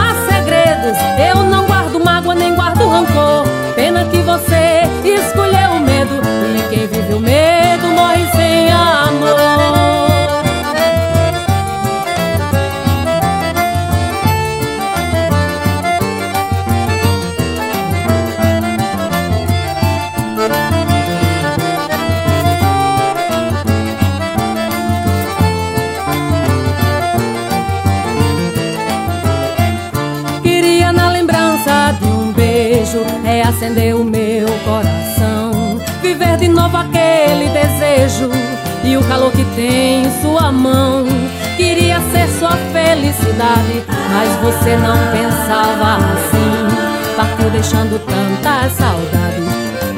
Eu 1.19 1.43
não 1.45 1.67
guardo 1.67 1.99
mágoa 1.99 2.35
nem 2.35 2.55
guardo 2.55 2.87
rancor. 2.89 3.45
Pena 3.75 4.05
que 4.05 4.19
você 4.19 4.83
escolheu 5.05 5.71
o 5.73 5.81
medo 5.81 6.21
e 6.57 6.69
quem 6.69 6.87
vive 6.87 7.15
o 7.15 7.21
medo 7.21 7.87
morre 7.89 8.27
sem 8.33 8.71
amor. 8.71 9.56
Reacender 33.67 33.97
o 33.97 34.05
meu 34.05 34.47
coração, 34.65 35.81
viver 36.01 36.37
de 36.37 36.49
novo 36.49 36.77
aquele 36.77 37.49
desejo 37.49 38.31
e 38.85 38.97
o 38.97 39.03
calor 39.05 39.33
que 39.33 39.45
tem 39.57 40.05
em 40.05 40.23
sua 40.23 40.53
mão. 40.53 41.07
Queria 41.57 42.01
ser 42.13 42.29
sua 42.39 42.57
felicidade, 42.73 43.85
mas 44.13 44.37
você 44.41 44.77
não 44.77 44.97
pensava 45.11 45.97
assim. 45.97 47.17
Partiu 47.17 47.51
deixando 47.51 47.99
tanta 47.99 48.69
saudade 48.71 49.43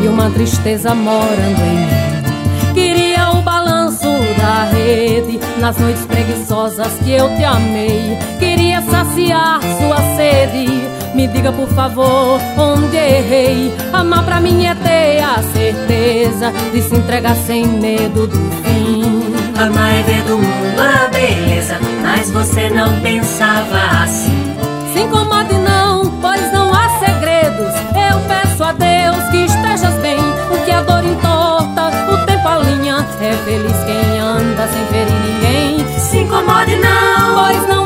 e 0.02 0.08
uma 0.08 0.30
tristeza 0.30 0.94
morando 0.94 1.60
em 1.60 1.76
mim. 1.76 2.72
Queria 2.72 3.30
o 3.32 3.42
balanço 3.42 4.08
da 4.38 4.64
rede 4.64 5.40
nas 5.58 5.76
noites 5.78 6.04
preguiçosas 6.06 6.92
que 7.04 7.10
eu 7.10 7.28
te 7.36 7.44
amei. 7.44 8.16
Queria 8.38 8.80
saciar 8.82 9.60
sua 9.78 9.96
sede. 10.16 10.98
Me 11.18 11.26
diga 11.26 11.50
por 11.50 11.66
favor 11.70 12.40
onde 12.56 12.96
errei. 12.96 13.74
Amar 13.92 14.24
pra 14.24 14.40
mim 14.40 14.66
é 14.66 14.74
ter 14.76 15.20
a 15.20 15.42
certeza 15.52 16.52
de 16.72 16.80
se 16.80 16.94
entregar 16.94 17.34
sem 17.34 17.66
medo 17.66 18.28
do 18.28 18.38
fim. 18.62 19.34
Amar 19.60 19.94
é 19.94 20.02
ver 20.04 20.22
do 20.22 20.38
mundo 20.38 20.80
a 20.80 21.08
beleza, 21.08 21.76
mas 22.02 22.30
você 22.30 22.70
não 22.70 23.00
pensava 23.00 24.04
assim. 24.04 24.54
Se 24.92 25.00
incomode 25.00 25.54
não, 25.54 26.08
pois 26.20 26.52
não 26.52 26.72
há 26.72 26.88
segredos. 27.00 27.74
Eu 27.96 28.20
peço 28.28 28.62
a 28.62 28.70
Deus 28.70 29.24
que 29.32 29.38
estejas 29.38 30.00
bem, 30.00 30.20
porque 30.46 30.70
a 30.70 30.82
dor 30.82 31.04
entorta, 31.04 31.90
o 32.12 32.26
tempo 32.26 32.46
alinha. 32.46 33.04
É 33.20 33.32
feliz 33.44 33.76
quem 33.84 34.20
anda 34.20 34.68
sem 34.68 34.86
ferir 34.86 35.12
ninguém. 35.26 35.98
Se 35.98 36.18
incomode 36.18 36.76
não, 36.76 37.34
pois 37.34 37.66
não 37.66 37.77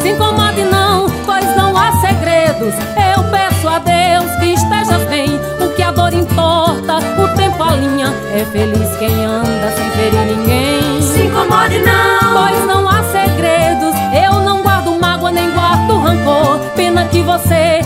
Se 0.00 0.08
incomode 0.08 0.62
não, 0.64 1.10
pois 1.26 1.44
não 1.56 1.76
há 1.76 1.92
segredos. 2.00 2.74
Eu 2.96 3.22
peço 3.30 3.68
a 3.68 3.78
Deus 3.78 4.30
que 4.36 4.54
estejas 4.54 5.04
bem, 5.08 5.38
porque 5.58 5.82
a 5.82 5.90
dor 5.90 6.12
entorta, 6.14 6.98
o 6.98 7.36
tempo 7.36 7.62
alinha. 7.62 8.12
É 8.32 8.44
feliz 8.46 8.96
quem 8.98 9.24
anda 9.24 9.72
sem 9.76 9.90
ferir 9.90 10.36
ninguém. 10.36 11.02
Se 11.02 11.22
incomode 11.22 11.78
não, 11.80 12.32
pois 12.32 12.66
não 12.66 12.88
há 12.88 13.02
segredos. 13.04 13.94
Eu 14.24 14.40
não 14.40 14.62
guardo 14.62 14.98
mágoa 14.98 15.30
nem 15.30 15.50
guardo 15.50 15.98
rancor. 15.98 16.58
Pena 16.74 17.04
que 17.04 17.22
você 17.22 17.79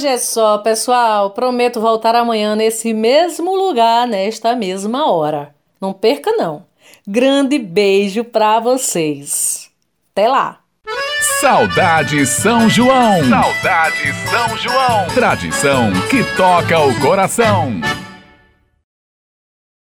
hoje 0.00 0.08
é 0.08 0.16
só, 0.16 0.56
pessoal. 0.58 1.30
Prometo 1.30 1.78
voltar 1.78 2.14
amanhã 2.14 2.56
nesse 2.56 2.94
mesmo 2.94 3.54
lugar, 3.54 4.06
nesta 4.06 4.56
mesma 4.56 5.10
hora. 5.12 5.54
Não 5.78 5.92
perca 5.92 6.32
não. 6.32 6.64
Grande 7.06 7.58
beijo 7.58 8.24
para 8.24 8.60
vocês. 8.60 9.70
Até 10.12 10.26
lá. 10.26 10.60
Saudade 11.38 12.24
São 12.26 12.66
João. 12.68 13.28
Saudade 13.28 14.14
São 14.30 14.56
João. 14.56 15.06
Tradição 15.14 15.92
que 16.08 16.24
toca 16.34 16.80
o 16.80 16.98
coração. 17.00 17.72